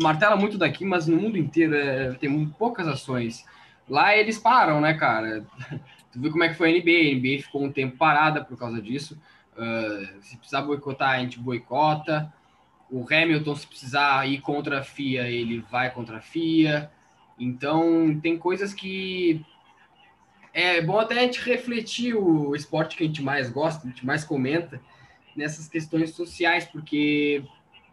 martela 0.00 0.36
muito 0.36 0.56
daqui, 0.56 0.84
mas 0.84 1.06
no 1.06 1.16
mundo 1.16 1.36
inteiro 1.36 1.74
é, 1.74 2.12
tem 2.14 2.46
poucas 2.46 2.86
ações. 2.88 3.44
Lá 3.88 4.16
eles 4.16 4.38
param, 4.38 4.80
né, 4.80 4.94
cara? 4.94 5.44
Tu 6.12 6.20
viu 6.20 6.30
como 6.30 6.44
é 6.44 6.50
que 6.50 6.56
foi 6.56 6.68
a 6.68 6.72
NBA? 6.72 6.90
A 6.90 7.14
NBA 7.14 7.42
ficou 7.42 7.64
um 7.64 7.72
tempo 7.72 7.96
parada 7.96 8.44
por 8.44 8.54
causa 8.58 8.82
disso. 8.82 9.18
Uh, 9.56 10.20
se 10.20 10.36
precisar 10.36 10.60
boicotar, 10.60 11.12
a 11.12 11.18
gente 11.20 11.38
boicota. 11.38 12.30
O 12.90 13.06
Hamilton, 13.10 13.54
se 13.54 13.66
precisar 13.66 14.28
ir 14.28 14.42
contra 14.42 14.80
a 14.80 14.82
FIA, 14.82 15.22
ele 15.22 15.64
vai 15.70 15.90
contra 15.90 16.18
a 16.18 16.20
FIA. 16.20 16.90
Então, 17.38 18.20
tem 18.20 18.36
coisas 18.36 18.74
que 18.74 19.42
é 20.52 20.80
bom 20.82 20.98
até 20.98 21.18
a 21.18 21.22
gente 21.22 21.40
refletir 21.40 22.14
o 22.14 22.54
esporte 22.54 22.96
que 22.96 23.04
a 23.04 23.06
gente 23.06 23.22
mais 23.22 23.48
gosta, 23.48 23.86
a 23.86 23.90
gente 23.90 24.04
mais 24.04 24.24
comenta, 24.24 24.80
nessas 25.34 25.68
questões 25.68 26.10
sociais, 26.10 26.66
porque 26.66 27.42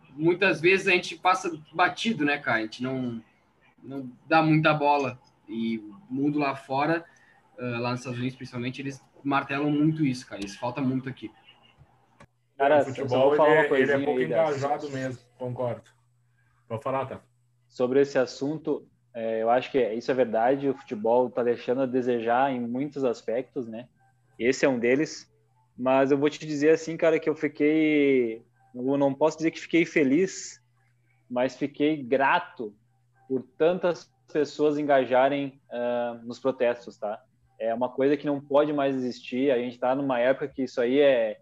muitas 0.10 0.60
vezes 0.60 0.88
a 0.88 0.92
gente 0.92 1.16
passa 1.16 1.58
batido, 1.74 2.26
né, 2.26 2.38
cara? 2.38 2.58
A 2.58 2.62
gente 2.62 2.84
não, 2.84 3.24
não 3.82 4.12
dá 4.28 4.42
muita 4.42 4.74
bola. 4.74 5.20
E 5.48 5.78
o 5.80 5.98
mundo 6.10 6.38
lá 6.38 6.56
fora, 6.56 7.06
uh, 7.58 7.80
lá 7.80 7.92
nos 7.92 8.02
Estados 8.02 8.20
Unidos 8.20 8.36
principalmente, 8.36 8.82
eles 8.82 9.02
martelam 9.24 9.72
muito 9.72 10.06
isso, 10.06 10.28
cara. 10.28 10.44
Isso 10.44 10.60
falta 10.60 10.82
muito 10.82 11.08
aqui. 11.10 11.32
Cara, 12.58 12.82
o 12.82 12.86
futebol 12.86 13.34
ele, 13.34 13.44
é, 13.44 13.82
ele 13.82 13.92
é 13.92 14.06
pouco 14.06 14.22
engajado 14.22 14.90
mesmo, 14.90 15.22
concordo. 15.38 15.90
Vou 16.68 16.80
falar, 16.80 17.06
tá? 17.06 17.22
Sobre 17.70 18.02
esse 18.02 18.18
assunto, 18.18 18.86
é, 19.20 19.42
eu 19.44 19.50
acho 19.50 19.72
que 19.72 19.82
isso 19.94 20.10
é 20.10 20.14
verdade. 20.14 20.70
O 20.70 20.74
futebol 20.74 21.28
está 21.28 21.44
deixando 21.44 21.82
a 21.82 21.86
desejar 21.86 22.52
em 22.52 22.60
muitos 22.60 23.04
aspectos, 23.04 23.68
né? 23.68 23.88
Esse 24.38 24.66
é 24.66 24.70
um 24.70 24.80
deles. 24.80 25.30
Mas 25.78 26.12
eu 26.12 26.18
vou 26.18 26.30
te 26.30 26.46
dizer 26.46 26.72
assim, 26.72 26.96
cara, 26.96 27.20
que 27.20 27.30
eu 27.30 27.36
fiquei. 27.36 28.42
Eu 28.74 28.98
não 28.98 29.14
posso 29.14 29.38
dizer 29.38 29.52
que 29.52 29.60
fiquei 29.60 29.86
feliz, 29.86 30.62
mas 31.30 31.56
fiquei 31.56 32.02
grato 32.02 32.74
por 33.28 33.44
tantas 33.58 34.12
pessoas 34.32 34.78
engajarem 34.78 35.60
uh, 35.72 36.26
nos 36.26 36.40
protestos, 36.40 36.98
tá? 36.98 37.22
É 37.60 37.74
uma 37.74 37.90
coisa 37.90 38.16
que 38.16 38.26
não 38.26 38.40
pode 38.40 38.72
mais 38.72 38.96
existir. 38.96 39.52
A 39.52 39.58
gente 39.58 39.74
está 39.74 39.96
numa 39.96 40.20
época 40.20 40.48
que 40.48 40.64
isso 40.64 40.80
aí 40.80 41.00
é 41.00 41.40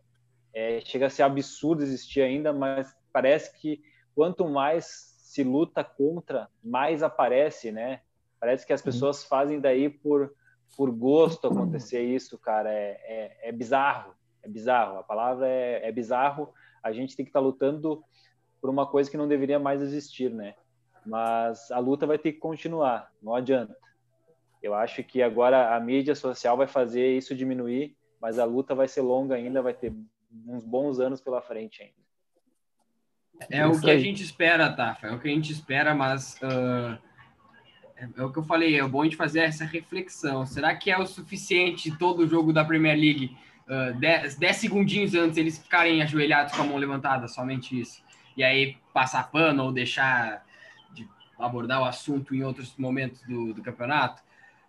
é, 0.57 0.81
chega 0.81 1.05
a 1.05 1.09
ser 1.09 1.21
absurdo 1.21 1.83
existir 1.83 2.21
ainda, 2.21 2.51
mas 2.51 2.91
parece 3.13 3.55
que 3.59 3.79
quanto 4.15 4.49
mais 4.49 5.06
se 5.37 5.43
luta 5.43 5.83
contra, 5.83 6.49
mais 6.63 7.03
aparece, 7.03 7.71
né? 7.71 8.01
Parece 8.39 8.65
que 8.65 8.73
as 8.73 8.81
uhum. 8.81 8.85
pessoas 8.85 9.23
fazem 9.23 9.59
daí 9.59 9.87
por, 9.87 10.33
por 10.75 10.89
gosto 10.89 11.45
acontecer 11.45 12.01
isso, 12.01 12.39
cara. 12.39 12.73
É, 12.73 12.99
é, 13.03 13.49
é 13.49 13.51
bizarro, 13.51 14.15
é 14.41 14.49
bizarro. 14.49 14.97
A 14.97 15.03
palavra 15.03 15.47
é, 15.47 15.87
é 15.87 15.91
bizarro. 15.91 16.51
A 16.81 16.91
gente 16.91 17.15
tem 17.15 17.23
que 17.23 17.29
estar 17.29 17.39
tá 17.39 17.45
lutando 17.45 18.03
por 18.59 18.67
uma 18.67 18.87
coisa 18.87 19.11
que 19.11 19.17
não 19.17 19.27
deveria 19.27 19.59
mais 19.59 19.79
existir, 19.79 20.33
né? 20.33 20.55
Mas 21.05 21.69
a 21.69 21.77
luta 21.77 22.07
vai 22.07 22.17
ter 22.17 22.33
que 22.33 22.39
continuar, 22.39 23.11
não 23.21 23.35
adianta. 23.35 23.77
Eu 24.63 24.73
acho 24.73 25.03
que 25.03 25.21
agora 25.21 25.75
a 25.75 25.79
mídia 25.79 26.15
social 26.15 26.57
vai 26.57 26.67
fazer 26.67 27.15
isso 27.15 27.35
diminuir, 27.35 27.95
mas 28.19 28.39
a 28.39 28.43
luta 28.43 28.73
vai 28.73 28.87
ser 28.87 29.01
longa 29.01 29.35
ainda, 29.35 29.61
vai 29.61 29.75
ter 29.75 29.93
uns 30.47 30.65
bons 30.65 30.99
anos 30.99 31.21
pela 31.21 31.43
frente 31.43 31.83
ainda. 31.83 32.06
É 33.49 33.65
o 33.65 33.79
que 33.79 33.89
a 33.89 33.99
gente 33.99 34.23
espera, 34.23 34.71
Tafa, 34.71 35.07
é 35.07 35.11
o 35.11 35.19
que 35.19 35.27
a 35.27 35.31
gente 35.31 35.51
espera, 35.51 35.93
mas 35.93 36.39
uh, 36.41 36.97
é, 37.95 38.07
é, 38.17 38.23
o 38.23 38.31
que 38.31 38.39
eu 38.39 38.43
falei, 38.43 38.79
é 38.79 38.87
bom 38.87 39.01
a 39.01 39.03
gente 39.05 39.15
fazer 39.15 39.41
essa 39.41 39.65
reflexão. 39.65 40.45
Será 40.45 40.75
que 40.75 40.91
é 40.91 40.97
o 40.97 41.05
suficiente 41.05 41.95
todo 41.97 42.23
o 42.23 42.27
jogo 42.27 42.53
da 42.53 42.63
Premier 42.63 42.97
League, 42.97 43.35
10 43.99 44.37
uh, 44.37 44.53
segundinhos 44.53 45.13
antes 45.13 45.37
eles 45.37 45.57
ficarem 45.57 46.01
ajoelhados 46.01 46.55
com 46.55 46.61
a 46.61 46.65
mão 46.65 46.77
levantada, 46.77 47.27
somente 47.27 47.79
isso? 47.79 48.01
E 48.35 48.43
aí 48.43 48.77
passar 48.93 49.29
pano 49.31 49.65
ou 49.65 49.71
deixar 49.71 50.45
de 50.93 51.07
abordar 51.39 51.81
o 51.81 51.85
assunto 51.85 52.35
em 52.35 52.43
outros 52.43 52.75
momentos 52.77 53.21
do, 53.23 53.53
do 53.53 53.61
campeonato? 53.61 54.21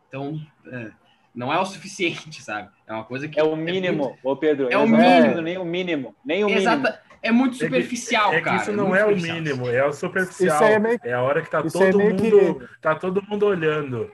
Então, 0.08 0.40
uh, 0.66 0.92
não 1.34 1.52
é 1.52 1.58
o 1.60 1.64
suficiente, 1.66 2.40
sabe? 2.42 2.70
É 2.86 2.92
uma 2.92 3.04
coisa 3.04 3.28
que. 3.28 3.38
É 3.38 3.44
o 3.44 3.54
mínimo, 3.54 3.86
é 3.86 3.92
muito... 3.92 4.18
ô 4.22 4.36
Pedro. 4.36 4.68
É 4.70 4.78
o 4.78 4.86
mínimo. 4.86 5.40
nem 5.40 5.58
o 5.58 5.64
mínimo. 5.64 6.14
Nem 6.24 6.44
o 6.44 6.48
Exata... 6.48 6.76
mínimo. 6.76 7.07
É 7.22 7.32
muito 7.32 7.56
superficial, 7.56 8.32
é 8.32 8.36
que, 8.38 8.42
cara. 8.42 8.56
É 8.56 8.58
que 8.58 8.62
isso 8.64 8.72
não 8.72 8.94
é, 8.94 9.00
é 9.00 9.04
o 9.06 9.16
mínimo, 9.16 9.68
é 9.68 9.84
o 9.84 9.92
superficial. 9.92 10.62
É, 10.62 10.78
meio... 10.78 11.00
é, 11.02 11.12
a 11.12 11.22
hora 11.22 11.42
que 11.42 11.50
tá 11.50 11.62
todo 11.62 12.00
é 12.00 12.04
mundo. 12.04 12.54
Que... 12.60 12.80
Tá 12.80 12.94
todo 12.94 13.22
mundo 13.28 13.46
olhando. 13.46 14.10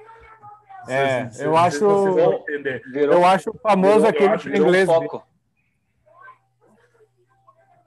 É, 0.88 1.24
Vocês- 1.24 1.40
eu 1.40 1.50
vocês- 1.52 1.74
acho- 1.74 1.88
vocês. 2.44 2.82
Virou, 2.92 3.14
Eu 3.14 3.26
acho 3.26 3.52
famoso 3.62 4.04
eu 4.04 4.10
aquele 4.10 4.28
acho- 4.28 4.42
pro 4.44 4.52
virou 4.52 4.66
inglês. 4.68 4.86
foco. 4.86 5.26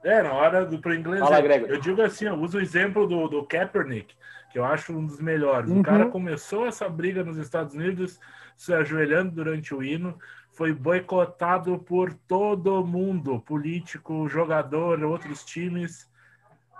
É, 0.04 0.22
na 0.22 0.32
hora 0.32 0.64
do 0.64 0.78
pro 0.78 0.94
inglês. 0.94 1.20
Fala, 1.20 1.38
é, 1.40 1.60
eu 1.62 1.80
digo 1.80 2.00
assim, 2.02 2.26
eu 2.26 2.34
uso 2.34 2.58
o 2.58 2.60
exemplo 2.60 3.06
do, 3.06 3.28
do 3.28 3.44
Kaepernick, 3.44 4.14
que 4.50 4.58
eu 4.58 4.64
acho 4.64 4.96
um 4.96 5.04
dos 5.04 5.20
melhores. 5.20 5.70
Uhum. 5.70 5.80
O 5.80 5.82
cara 5.82 6.06
começou 6.06 6.66
essa 6.66 6.88
briga 6.88 7.22
nos 7.22 7.36
Estados 7.36 7.74
Unidos, 7.74 8.18
se 8.56 8.72
ajoelhando 8.72 9.30
durante 9.32 9.74
o 9.74 9.82
hino, 9.82 10.18
foi 10.52 10.72
boicotado 10.72 11.78
por 11.78 12.12
todo 12.12 12.84
mundo, 12.84 13.40
político, 13.40 14.28
jogador, 14.28 15.02
outros 15.04 15.44
times. 15.44 16.10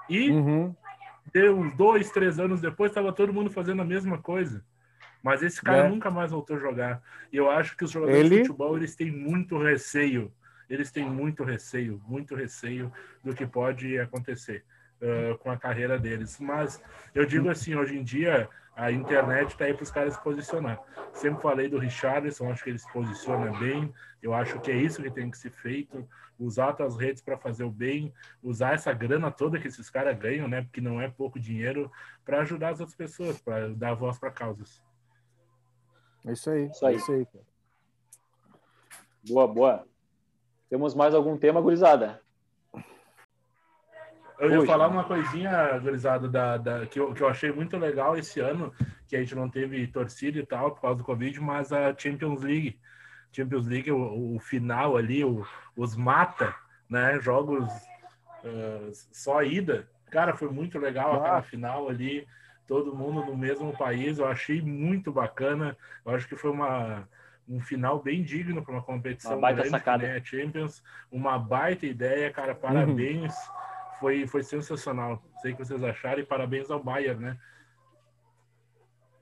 E 0.09 0.31
Uhum. 0.31 0.75
deu 1.33 1.59
uns 1.59 1.75
dois, 1.77 2.11
três 2.11 2.39
anos 2.41 2.61
depois, 2.61 2.91
estava 2.91 3.13
todo 3.13 3.33
mundo 3.33 3.51
fazendo 3.51 3.83
a 3.83 3.85
mesma 3.85 4.19
coisa. 4.19 4.65
Mas 5.23 5.43
esse 5.43 5.61
cara 5.61 5.85
É. 5.85 5.89
nunca 5.89 6.11
mais 6.11 6.31
voltou 6.31 6.57
a 6.57 6.61
jogar. 6.61 7.03
E 7.33 7.37
eu 7.37 7.51
acho 7.51 7.77
que 7.77 7.85
os 7.85 7.91
jogadores 7.91 8.21
Ele- 8.25 8.37
de 8.43 8.47
futebol 8.47 8.77
eles 8.77 8.97
têm 8.97 9.11
muito 9.13 9.59
receio. 9.59 10.33
Eles 10.71 10.91
têm 10.91 11.09
muito 11.09 11.45
receio, 11.45 12.01
muito 12.07 12.35
receio 12.35 12.93
do 13.23 13.35
que 13.35 13.47
pode 13.47 13.99
acontecer 13.99 14.65
uh, 15.03 15.37
com 15.39 15.51
a 15.51 15.57
carreira 15.57 15.99
deles. 15.99 16.39
Mas 16.39 16.83
eu 17.15 17.25
digo 17.25 17.49
assim, 17.49 17.75
hoje 17.75 17.99
em 17.99 18.03
dia 18.03 18.49
a 18.79 18.93
internet 18.93 19.49
está 19.49 19.65
aí 19.65 19.75
para 19.75 19.83
os 19.83 19.91
caras 19.91 20.15
se 20.15 20.23
posicionar. 20.23 20.81
Sempre 21.13 21.43
falei 21.43 21.69
do 21.69 21.79
Richarlison, 21.79 22.49
acho 22.49 22.63
que 22.63 22.71
ele 22.71 22.79
se 22.79 22.93
posiciona 22.93 23.51
bem. 23.59 23.93
Eu 24.23 24.33
acho 24.33 24.61
que 24.61 24.71
é 24.71 24.77
isso 24.77 25.03
que 25.03 25.11
tem 25.11 25.29
que 25.29 25.37
ser 25.37 25.51
feito. 25.51 26.09
Usar 26.39 26.81
as 26.81 26.97
redes 26.97 27.21
para 27.21 27.37
fazer 27.37 27.65
o 27.65 27.71
bem, 27.71 28.15
usar 28.41 28.75
essa 28.75 28.93
grana 28.93 29.33
toda 29.33 29.59
que 29.59 29.67
esses 29.67 29.91
caras 29.91 30.17
ganham, 30.17 30.47
né? 30.47 30.63
Porque 30.63 30.81
não 30.81 31.01
é 31.01 31.11
pouco 31.11 31.41
dinheiro, 31.41 31.91
para 32.25 32.43
ajudar 32.43 32.69
as 32.69 32.79
outras 32.79 32.97
pessoas, 32.97 33.41
para 33.41 33.69
dar 33.71 33.95
voz 33.95 34.17
para 34.17 34.31
causas. 34.31 34.81
É 36.25 36.33
isso 36.33 36.49
aí. 36.49 36.67
Isso 36.67 36.87
aí. 36.87 36.95
É 36.95 36.97
isso 36.97 37.13
aí. 37.13 37.27
cara. 37.27 37.45
Boa, 39.29 39.49
boa. 39.49 39.89
Temos 40.71 40.95
mais 40.95 41.15
algum 41.15 41.37
tema, 41.37 41.61
gurizada? 41.61 42.21
Eu 44.39 44.51
ia 44.61 44.67
falar 44.67 44.89
uma 44.89 45.05
coisinha, 45.05 45.79
gurizada, 45.79 46.29
da, 46.29 46.57
da, 46.57 46.87
que, 46.87 47.01
eu, 47.01 47.13
que 47.13 47.23
eu 47.23 47.29
achei 47.29 47.51
muito 47.51 47.77
legal 47.77 48.17
esse 48.17 48.39
ano, 48.41 48.73
que 49.07 49.17
a 49.17 49.21
gente 49.21 49.35
não 49.35 49.49
teve 49.49 49.87
torcida 49.89 50.39
e 50.39 50.47
tal 50.47 50.71
por 50.73 50.81
causa 50.81 50.99
do 50.99 51.05
Covid, 51.05 51.41
mas 51.41 51.73
a 51.73 51.95
Champions 51.97 52.43
League. 52.43 52.79
Champions 53.33 53.67
League, 53.67 53.91
o, 53.91 54.37
o 54.37 54.39
final 54.39 54.97
ali, 54.97 55.25
o- 55.25 55.45
os 55.77 55.97
mata, 55.97 56.55
né? 56.89 57.19
Jogos 57.21 57.69
ah, 58.45 58.89
só 59.13 59.43
ida. 59.43 59.89
Cara, 60.11 60.35
foi 60.37 60.49
muito 60.51 60.79
legal 60.79 61.15
aquela 61.17 61.39
Ah. 61.39 61.43
final 61.43 61.89
ali, 61.89 62.27
todo 62.67 62.95
mundo 62.95 63.25
no 63.27 63.37
mesmo 63.37 63.77
país. 63.77 64.19
Eu 64.19 64.27
achei 64.27 64.63
muito 64.63 65.13
bacana. 65.13 65.77
Eu 66.07 66.15
acho 66.15 66.29
que 66.29 66.37
foi 66.37 66.51
uma, 66.51 67.07
um 67.49 67.61
final 67.61 68.01
bem 68.03 68.23
digno 68.23 68.63
para 68.63 68.73
uma 68.73 68.83
competição 68.83 69.33
Uma 69.33 69.41
baita 69.41 69.57
grande, 69.63 69.71
sacada. 69.71 70.07
né? 70.07 70.21
Champions, 70.25 70.83
uma 71.11 71.39
baita 71.39 71.85
ideia, 71.87 72.31
cara. 72.31 72.55
Parabéns. 72.55 73.35
Foi, 74.01 74.27
foi 74.27 74.43
sensacional. 74.43 75.23
Sei 75.43 75.53
o 75.53 75.57
que 75.57 75.65
vocês 75.65 75.83
acharam 75.83 76.21
e 76.21 76.25
parabéns 76.27 76.71
ao 76.71 76.83
Bayern, 76.83 77.21
né? 77.21 77.37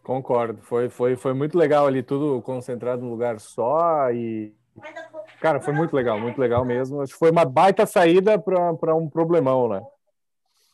Concordo. 0.03 0.63
Foi, 0.63 0.89
foi, 0.89 1.17
foi 1.17 1.33
muito 1.33 1.59
legal 1.59 1.87
ali, 1.87 2.03
tudo 2.03 2.41
concentrado 2.43 3.03
num 3.03 3.11
lugar 3.11 3.41
só 3.41 4.11
e. 4.13 4.55
Cara, 5.41 5.61
foi 5.61 5.73
muito 5.73 5.95
legal, 5.97 6.21
muito 6.21 6.39
legal 6.39 6.65
mesmo. 6.65 7.01
Acho 7.01 7.13
que 7.13 7.19
foi 7.19 7.31
uma 7.31 7.45
baita 7.45 7.87
saída 7.87 8.39
para 8.39 8.95
um 8.95 9.09
problemão, 9.09 9.69
né? 9.69 9.83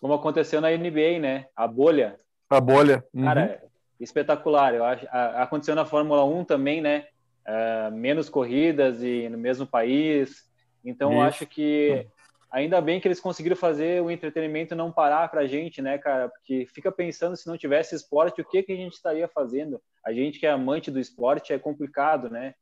Como 0.00 0.12
aconteceu 0.14 0.60
na 0.60 0.72
NBA, 0.72 1.18
né? 1.20 1.46
A 1.56 1.66
bolha. 1.66 2.16
A 2.50 2.60
bolha. 2.60 3.04
Uhum. 3.14 3.24
Cara, 3.24 3.62
espetacular. 4.00 4.74
Eu 4.74 4.84
acho, 4.84 5.06
a- 5.10 5.42
aconteceu 5.44 5.74
na 5.74 5.84
Fórmula 5.86 6.24
1 6.24 6.44
também, 6.44 6.80
né? 6.80 7.06
Ah, 7.46 7.90
menos 7.92 8.28
corridas 8.28 9.02
e 9.02 9.28
no 9.28 9.38
mesmo 9.38 9.66
país. 9.66 10.48
Então, 10.84 11.22
acho 11.22 11.46
que 11.46 12.06
ainda 12.52 12.80
bem 12.80 13.00
que 13.00 13.08
eles 13.08 13.18
conseguiram 13.18 13.56
fazer 13.56 14.02
o 14.02 14.10
entretenimento 14.10 14.76
não 14.76 14.92
parar 14.92 15.28
pra 15.28 15.46
gente, 15.46 15.80
né, 15.80 15.96
cara? 15.96 16.28
Porque 16.28 16.66
fica 16.72 16.92
pensando 16.92 17.36
se 17.36 17.46
não 17.46 17.56
tivesse 17.56 17.94
esporte, 17.94 18.42
o 18.42 18.44
que, 18.44 18.62
que 18.62 18.72
a 18.72 18.76
gente 18.76 18.92
estaria 18.92 19.26
fazendo? 19.26 19.82
A 20.04 20.12
gente 20.12 20.38
que 20.38 20.46
é 20.46 20.50
amante 20.50 20.90
do 20.90 21.00
esporte 21.00 21.52
é 21.52 21.58
complicado, 21.58 22.28
né? 22.28 22.54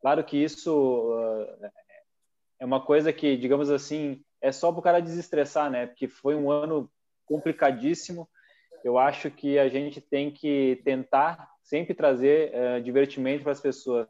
Claro 0.00 0.24
que 0.24 0.42
isso 0.42 1.12
ah, 1.62 1.70
é 2.58 2.64
uma 2.64 2.80
coisa 2.80 3.12
que, 3.12 3.36
digamos 3.36 3.70
assim, 3.70 4.22
é 4.40 4.50
só 4.50 4.72
para 4.72 4.80
o 4.80 4.82
cara 4.82 5.00
desestressar, 5.00 5.70
né? 5.70 5.86
Porque 5.86 6.08
foi 6.08 6.34
um 6.34 6.50
ano 6.50 6.90
complicadíssimo. 7.26 8.28
Eu 8.82 8.98
acho 8.98 9.30
que 9.30 9.58
a 9.58 9.68
gente 9.68 10.00
tem 10.00 10.30
que 10.30 10.80
tentar 10.84 11.50
sempre 11.62 11.94
trazer 11.94 12.50
eh, 12.52 12.80
divertimento 12.80 13.42
para 13.42 13.52
as 13.52 13.60
pessoas, 13.60 14.08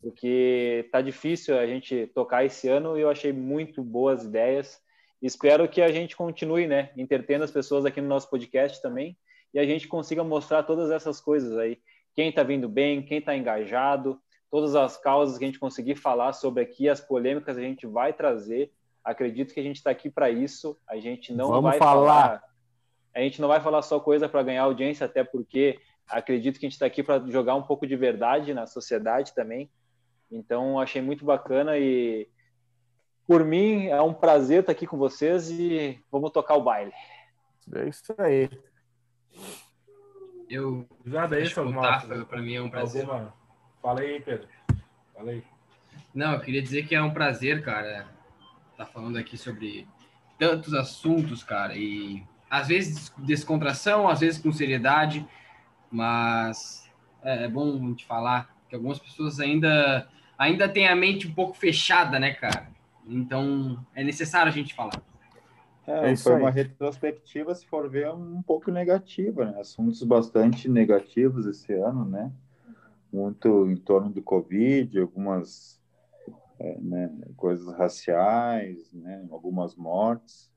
porque 0.00 0.88
tá 0.92 1.00
difícil 1.00 1.58
a 1.58 1.66
gente 1.66 2.06
tocar 2.14 2.44
esse 2.44 2.68
ano 2.68 2.98
e 2.98 3.02
eu 3.02 3.10
achei 3.10 3.32
muito 3.32 3.82
boas 3.82 4.24
ideias. 4.24 4.80
Espero 5.20 5.68
que 5.68 5.80
a 5.80 5.90
gente 5.90 6.16
continue, 6.16 6.66
né, 6.66 6.90
entretendo 6.96 7.42
as 7.42 7.50
pessoas 7.50 7.84
aqui 7.84 8.00
no 8.00 8.08
nosso 8.08 8.28
podcast 8.30 8.80
também 8.82 9.16
e 9.52 9.58
a 9.58 9.64
gente 9.64 9.88
consiga 9.88 10.22
mostrar 10.22 10.62
todas 10.62 10.90
essas 10.90 11.20
coisas 11.20 11.56
aí. 11.56 11.78
Quem 12.14 12.28
está 12.28 12.42
vindo 12.42 12.68
bem, 12.68 13.02
quem 13.02 13.18
está 13.18 13.36
engajado, 13.36 14.20
todas 14.50 14.74
as 14.74 14.96
causas 14.96 15.38
que 15.38 15.44
a 15.44 15.46
gente 15.48 15.58
conseguir 15.58 15.96
falar 15.96 16.32
sobre 16.32 16.62
aqui, 16.62 16.88
as 16.88 17.00
polêmicas 17.00 17.56
a 17.56 17.62
gente 17.62 17.86
vai 17.86 18.12
trazer. 18.12 18.70
Acredito 19.04 19.54
que 19.54 19.60
a 19.60 19.62
gente 19.62 19.76
está 19.76 19.90
aqui 19.90 20.10
para 20.10 20.30
isso. 20.30 20.78
A 20.86 20.96
gente 20.96 21.32
não 21.32 21.48
Vamos 21.48 21.70
vai 21.70 21.78
falar. 21.78 22.04
falar. 22.04 22.42
A 23.14 23.20
gente 23.20 23.40
não 23.40 23.48
vai 23.48 23.60
falar 23.60 23.82
só 23.82 23.98
coisa 23.98 24.28
para 24.28 24.42
ganhar 24.42 24.62
audiência, 24.62 25.06
até 25.06 25.24
porque 25.24 25.78
acredito 26.06 26.60
que 26.60 26.66
a 26.66 26.68
gente 26.68 26.74
está 26.74 26.86
aqui 26.86 27.02
para 27.02 27.18
jogar 27.30 27.54
um 27.54 27.62
pouco 27.62 27.86
de 27.86 27.96
verdade 27.96 28.52
na 28.52 28.66
sociedade 28.66 29.34
também. 29.34 29.70
Então, 30.30 30.78
achei 30.80 31.00
muito 31.00 31.24
bacana 31.24 31.78
e, 31.78 32.28
por 33.26 33.44
mim, 33.44 33.86
é 33.86 34.00
um 34.02 34.14
prazer 34.14 34.60
estar 34.60 34.72
aqui 34.72 34.86
com 34.86 34.96
vocês 34.96 35.50
e 35.50 36.00
vamos 36.10 36.30
tocar 36.30 36.54
o 36.56 36.62
baile. 36.62 36.92
É 37.74 37.88
isso 37.88 38.14
aí. 38.18 38.48
Eu 40.48 40.86
Gurizada, 41.00 41.36
Deixa 41.36 41.50
esse 41.50 41.58
é 41.58 41.62
eu 41.62 41.68
o 41.68 41.74
contar, 41.74 42.06
nosso. 42.08 42.26
pra 42.26 42.40
mim 42.40 42.54
é 42.54 42.62
um 42.62 42.70
prazer. 42.70 43.02
Alguma... 43.02 43.34
Fala 43.82 44.00
aí, 44.00 44.20
Pedro. 44.20 44.48
Fala 45.14 45.30
aí. 45.30 45.42
Não, 46.14 46.32
eu 46.34 46.40
queria 46.40 46.62
dizer 46.62 46.86
que 46.86 46.94
é 46.94 47.02
um 47.02 47.12
prazer, 47.12 47.62
cara, 47.62 48.06
estar 48.72 48.86
falando 48.86 49.16
aqui 49.16 49.36
sobre 49.36 49.86
tantos 50.38 50.74
assuntos, 50.74 51.42
cara, 51.42 51.74
e 51.76 52.24
às 52.48 52.68
vezes 52.68 53.12
descontração, 53.18 54.08
às 54.08 54.20
vezes 54.20 54.40
com 54.40 54.52
seriedade, 54.52 55.26
mas 55.90 56.90
é, 57.22 57.44
é 57.44 57.48
bom 57.48 57.74
a 57.74 57.78
gente 57.78 58.06
falar 58.06 58.55
que 58.68 58.74
algumas 58.74 58.98
pessoas 58.98 59.40
ainda 59.40 60.08
ainda 60.38 60.68
têm 60.68 60.86
a 60.86 60.94
mente 60.94 61.26
um 61.26 61.32
pouco 61.32 61.56
fechada, 61.56 62.18
né, 62.18 62.32
cara? 62.32 62.68
Então 63.06 63.84
é 63.94 64.02
necessário 64.04 64.50
a 64.50 64.54
gente 64.54 64.74
falar. 64.74 65.02
É, 65.86 66.12
É 66.12 66.16
foi 66.16 66.34
aí. 66.34 66.40
uma 66.40 66.50
retrospectiva, 66.50 67.54
se 67.54 67.66
for 67.66 67.88
ver, 67.88 68.10
um 68.12 68.42
pouco 68.42 68.70
negativa, 68.70 69.46
né? 69.46 69.60
Assuntos 69.60 70.02
bastante 70.02 70.68
negativos 70.68 71.46
esse 71.46 71.72
ano, 71.72 72.04
né? 72.04 72.32
Muito 73.12 73.70
em 73.70 73.76
torno 73.76 74.10
do 74.10 74.20
Covid, 74.20 74.98
algumas 74.98 75.80
é, 76.58 76.78
né, 76.80 77.10
coisas 77.36 77.72
raciais, 77.76 78.92
né? 78.92 79.26
Algumas 79.30 79.76
mortes. 79.76 80.50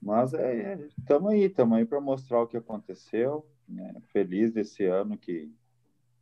Mas 0.00 0.32
é, 0.32 0.78
estamos 0.96 1.32
aí, 1.32 1.44
estamos 1.44 1.76
aí 1.76 1.84
para 1.84 2.00
mostrar 2.00 2.40
o 2.40 2.46
que 2.46 2.56
aconteceu. 2.56 3.44
Né? 3.68 3.94
Feliz 4.12 4.52
desse 4.52 4.84
ano 4.84 5.18
que 5.18 5.50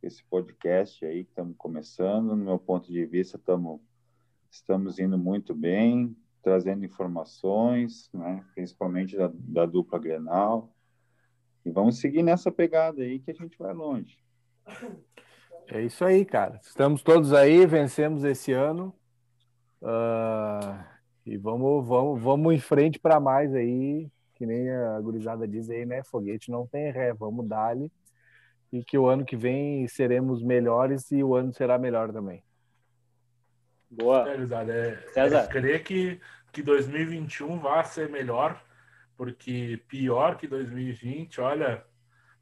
esse 0.07 0.23
podcast 0.23 1.05
aí 1.05 1.23
que 1.23 1.31
estamos 1.31 1.55
começando. 1.57 2.35
No 2.35 2.45
meu 2.45 2.59
ponto 2.59 2.91
de 2.91 3.05
vista, 3.05 3.37
estamos 3.37 3.79
estamos 4.49 4.99
indo 4.99 5.17
muito 5.17 5.53
bem, 5.53 6.15
trazendo 6.41 6.85
informações, 6.85 8.09
né? 8.13 8.45
principalmente 8.53 9.17
da, 9.17 9.29
da 9.33 9.65
dupla 9.65 9.99
Grenal. 9.99 10.73
E 11.65 11.71
vamos 11.71 11.99
seguir 11.99 12.23
nessa 12.23 12.51
pegada 12.51 13.01
aí 13.01 13.19
que 13.19 13.31
a 13.31 13.33
gente 13.33 13.57
vai 13.57 13.73
longe. 13.73 14.17
É 15.67 15.81
isso 15.81 16.05
aí, 16.05 16.23
cara. 16.23 16.59
Estamos 16.63 17.01
todos 17.01 17.33
aí, 17.33 17.65
vencemos 17.65 18.23
esse 18.23 18.53
ano. 18.53 18.93
Ah, 19.81 20.85
e 21.25 21.35
vamos, 21.37 21.85
vamos, 21.85 22.21
vamos 22.21 22.53
em 22.53 22.59
frente 22.59 22.99
para 22.99 23.19
mais 23.19 23.53
aí, 23.53 24.07
que 24.35 24.45
nem 24.45 24.69
a 24.69 25.01
gurizada 25.01 25.47
diz 25.47 25.69
aí, 25.69 25.85
né? 25.85 26.03
Foguete 26.03 26.51
não 26.51 26.67
tem 26.67 26.91
ré, 26.91 27.13
vamos 27.13 27.47
dar-lhe. 27.47 27.91
E 28.75 28.83
que 28.83 28.97
o 28.97 29.07
ano 29.07 29.23
que 29.23 29.37
vem 29.37 29.87
seremos 29.87 30.43
melhores 30.43 31.09
e 31.09 31.23
o 31.23 31.33
ano 31.33 31.53
será 31.53 31.79
melhor 31.79 32.11
também. 32.11 32.43
Boa. 33.89 34.27
É, 34.27 34.33
é, 34.33 34.97
César. 35.13 35.43
é 35.43 35.47
crer 35.47 35.81
que, 35.81 36.19
que 36.51 36.61
2021 36.61 37.57
vai 37.57 37.85
ser 37.85 38.09
melhor, 38.09 38.61
porque 39.15 39.81
pior 39.87 40.35
que 40.35 40.45
2020, 40.45 41.39
olha, 41.39 41.85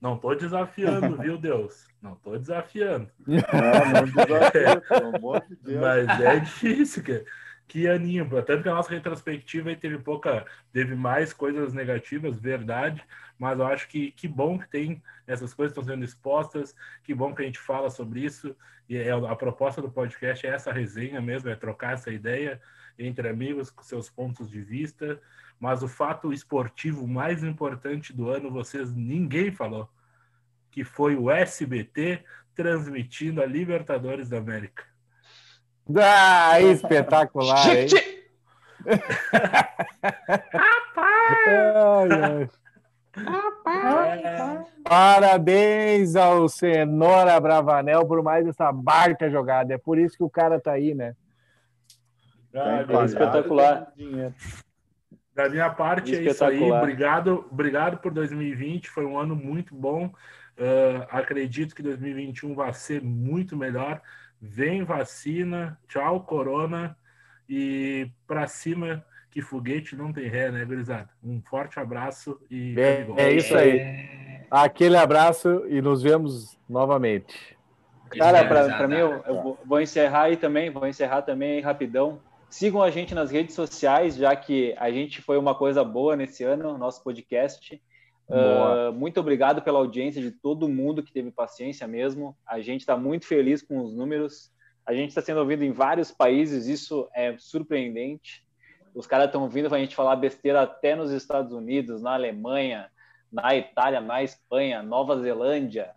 não 0.01 0.17
tô 0.17 0.34
desafiando, 0.34 1.15
viu, 1.21 1.38
Deus? 1.38 1.86
Não 2.01 2.15
tô 2.15 2.36
desafiando. 2.36 3.11
Não, 3.27 3.91
não 3.93 4.05
desafio, 4.05 4.81
pelo 4.89 5.15
amor 5.15 5.45
de 5.47 5.55
Deus. 5.61 5.81
Mas 5.81 6.19
é 6.19 6.39
difícil, 6.39 7.03
cara. 7.03 7.25
Que 7.68 7.88
aninho, 7.88 8.30
tanto 8.43 8.64
que 8.64 8.70
a 8.70 8.74
nossa 8.74 8.91
retrospectiva 8.91 9.76
teve 9.76 9.97
pouca, 9.97 10.45
teve 10.72 10.95
mais 10.95 11.34
coisas 11.34 11.74
negativas, 11.74 12.39
verdade, 12.39 13.03
mas 13.39 13.57
eu 13.59 13.66
acho 13.66 13.88
que 13.88 14.11
que 14.11 14.28
bom 14.28 14.59
que 14.59 14.70
tem 14.70 15.01
essas 15.26 15.53
coisas 15.53 15.72
estão 15.72 15.84
sendo 15.84 16.03
expostas, 16.03 16.76
que 17.03 17.14
bom 17.14 17.34
que 17.34 17.41
a 17.41 17.45
gente 17.45 17.59
fala 17.59 17.89
sobre 17.89 18.22
isso, 18.22 18.55
e 18.88 18.97
é, 18.97 19.11
a 19.11 19.36
proposta 19.36 19.82
do 19.82 19.89
podcast 19.89 20.45
é 20.45 20.49
essa 20.49 20.72
resenha 20.72 21.22
mesmo, 21.22 21.49
é 21.49 21.55
trocar 21.55 21.93
essa 21.93 22.11
ideia 22.11 22.61
entre 22.99 23.28
amigos 23.28 23.70
com 23.70 23.82
seus 23.82 24.09
pontos 24.09 24.49
de 24.49 24.61
vista, 24.61 25.20
mas 25.59 25.82
o 25.82 25.88
fato 25.88 26.34
esportivo 26.34 27.07
mais 27.07 27.43
importante 27.43 28.14
do 28.14 28.30
ano, 28.30 28.51
vocês 28.51 28.93
ninguém 28.93 29.51
falou, 29.51 29.89
que 30.70 30.84
foi 30.84 31.16
o 31.16 31.32
SBT 31.32 32.24
transmitindo 32.53 33.41
a 33.41 33.45
Libertadores 33.45 34.30
da 34.30 34.38
América. 34.38 34.92
Ah, 35.97 36.61
espetacular, 36.61 37.75
hein? 37.75 37.88
ai, 43.65 44.25
ai. 44.25 44.65
Parabéns 44.84 46.15
ao 46.15 46.49
Senhora 46.49 47.39
Bravanel 47.39 48.05
por 48.05 48.21
mais 48.21 48.47
essa 48.47 48.71
barca 48.71 49.29
jogada. 49.29 49.73
É 49.73 49.77
por 49.77 49.97
isso 49.97 50.17
que 50.17 50.23
o 50.23 50.29
cara 50.29 50.59
tá 50.59 50.73
aí, 50.73 50.93
né? 50.93 51.15
Ah, 52.53 52.86
é 52.88 53.05
espetacular. 53.05 53.91
Da 55.34 55.49
minha 55.49 55.69
parte 55.69 56.15
é 56.15 56.23
isso 56.23 56.45
aí. 56.45 56.71
Obrigado, 56.71 57.45
obrigado 57.51 57.97
por 57.97 58.11
2020. 58.11 58.89
Foi 58.89 59.05
um 59.05 59.17
ano 59.17 59.36
muito 59.36 59.73
bom. 59.73 60.11
Uh, 60.55 61.01
acredito 61.09 61.73
que 61.73 61.81
2021 61.81 62.53
vai 62.53 62.71
ser 62.73 63.01
muito 63.01 63.57
melhor. 63.57 64.01
Vem 64.45 64.83
vacina, 64.83 65.79
tchau, 65.87 66.19
corona. 66.19 66.97
E 67.47 68.11
para 68.27 68.45
cima, 68.45 69.01
que 69.31 69.41
foguete 69.41 69.95
não 69.95 70.11
tem 70.11 70.27
ré, 70.27 70.51
né, 70.51 70.65
gurizada? 70.65 71.09
Um 71.23 71.41
forte 71.41 71.79
abraço 71.79 72.37
e. 72.51 72.75
É, 72.77 73.07
é 73.15 73.31
isso 73.31 73.55
aí. 73.55 74.45
Aquele 74.51 74.97
abraço 74.97 75.65
e 75.69 75.81
nos 75.81 76.03
vemos 76.03 76.59
novamente. 76.67 77.57
Cara, 78.09 78.43
para 78.45 78.85
mim, 78.85 78.97
eu, 78.97 79.23
eu, 79.25 79.57
vou 79.65 79.79
encerrar 79.79 80.23
aí 80.23 80.35
também, 80.35 80.69
vou 80.69 80.85
encerrar 80.85 81.21
também 81.21 81.53
aí 81.53 81.61
rapidão. 81.61 82.19
Sigam 82.49 82.83
a 82.83 82.91
gente 82.91 83.15
nas 83.15 83.31
redes 83.31 83.55
sociais, 83.55 84.17
já 84.17 84.35
que 84.35 84.75
a 84.77 84.91
gente 84.91 85.21
foi 85.21 85.37
uma 85.37 85.55
coisa 85.55 85.85
boa 85.85 86.17
nesse 86.17 86.43
ano, 86.43 86.77
nosso 86.77 87.01
podcast. 87.01 87.81
Uh, 88.30 88.93
muito 88.93 89.19
obrigado 89.19 89.61
pela 89.61 89.80
audiência 89.80 90.21
de 90.21 90.32
todo 90.32 90.69
mundo 90.69 91.03
que 91.03 91.11
teve 91.11 91.32
paciência 91.32 91.88
mesmo. 91.88 92.36
A 92.47 92.59
gente 92.61 92.82
está 92.82 92.97
muito 92.97 93.26
feliz 93.26 93.61
com 93.61 93.80
os 93.80 93.93
números. 93.93 94.51
A 94.86 94.93
gente 94.93 95.09
está 95.09 95.21
sendo 95.21 95.39
ouvido 95.39 95.63
em 95.63 95.71
vários 95.71 96.11
países, 96.11 96.67
isso 96.67 97.07
é 97.13 97.36
surpreendente. 97.38 98.43
Os 98.93 99.07
caras 99.07 99.28
estão 99.28 99.49
vindo 99.49 99.69
para 99.69 99.78
a 99.78 99.82
gente 99.82 99.95
falar 99.95 100.15
besteira 100.15 100.61
até 100.61 100.95
nos 100.95 101.11
Estados 101.11 101.53
Unidos, 101.53 102.01
na 102.01 102.13
Alemanha, 102.13 102.89
na 103.32 103.55
Itália, 103.55 103.99
na 103.99 104.21
Espanha, 104.21 104.84
Nova 104.84 105.19
Zelândia, 105.19 105.91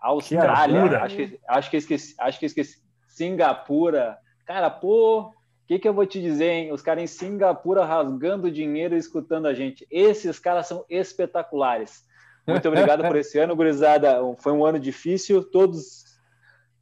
Austrália, 0.00 1.02
acho 1.02 1.16
que, 1.16 1.40
acho 1.46 1.70
que 1.70 1.76
esqueci, 1.76 2.14
acho 2.18 2.38
que 2.38 2.46
esqueci, 2.46 2.78
Singapura. 3.08 4.16
Cara, 4.46 4.70
pô, 4.70 5.34
que, 5.68 5.78
que 5.78 5.86
eu 5.86 5.92
vou 5.92 6.06
te 6.06 6.18
dizer, 6.18 6.50
hein? 6.50 6.72
Os 6.72 6.80
caras 6.80 7.04
em 7.04 7.06
Singapura 7.06 7.84
rasgando 7.84 8.50
dinheiro 8.50 8.94
e 8.94 8.98
escutando 8.98 9.46
a 9.46 9.52
gente. 9.52 9.86
Esses 9.90 10.38
caras 10.38 10.66
são 10.66 10.82
espetaculares. 10.88 12.06
Muito 12.46 12.66
obrigado 12.66 13.06
por 13.06 13.14
esse 13.16 13.38
ano, 13.38 13.54
gurizada. 13.54 14.18
Foi 14.38 14.52
um 14.52 14.64
ano 14.64 14.80
difícil. 14.80 15.44
Todos 15.44 16.06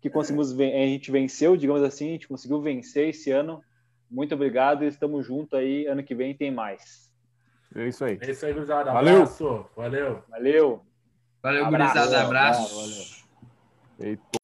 que 0.00 0.08
conseguimos, 0.08 0.52
a 0.52 0.86
gente 0.86 1.10
venceu, 1.10 1.56
digamos 1.56 1.82
assim, 1.82 2.10
a 2.10 2.12
gente 2.12 2.28
conseguiu 2.28 2.62
vencer 2.62 3.08
esse 3.08 3.32
ano. 3.32 3.60
Muito 4.08 4.36
obrigado 4.36 4.84
e 4.84 4.86
estamos 4.86 5.26
juntos 5.26 5.58
aí. 5.58 5.84
Ano 5.88 6.04
que 6.04 6.14
vem 6.14 6.32
tem 6.32 6.52
mais. 6.52 7.10
É 7.74 7.88
isso 7.88 8.04
aí. 8.04 8.16
É 8.20 8.30
isso 8.30 8.46
aí, 8.46 8.52
gurizada. 8.52 8.92
Valeu. 8.92 9.16
Abraço. 9.16 9.66
Valeu. 9.74 10.22
Valeu. 10.28 10.82
Valeu, 11.42 11.66
gurizada. 11.66 12.22
Abraço. 12.22 12.76
Valeu. 13.98 14.10
Eita. 14.12 14.35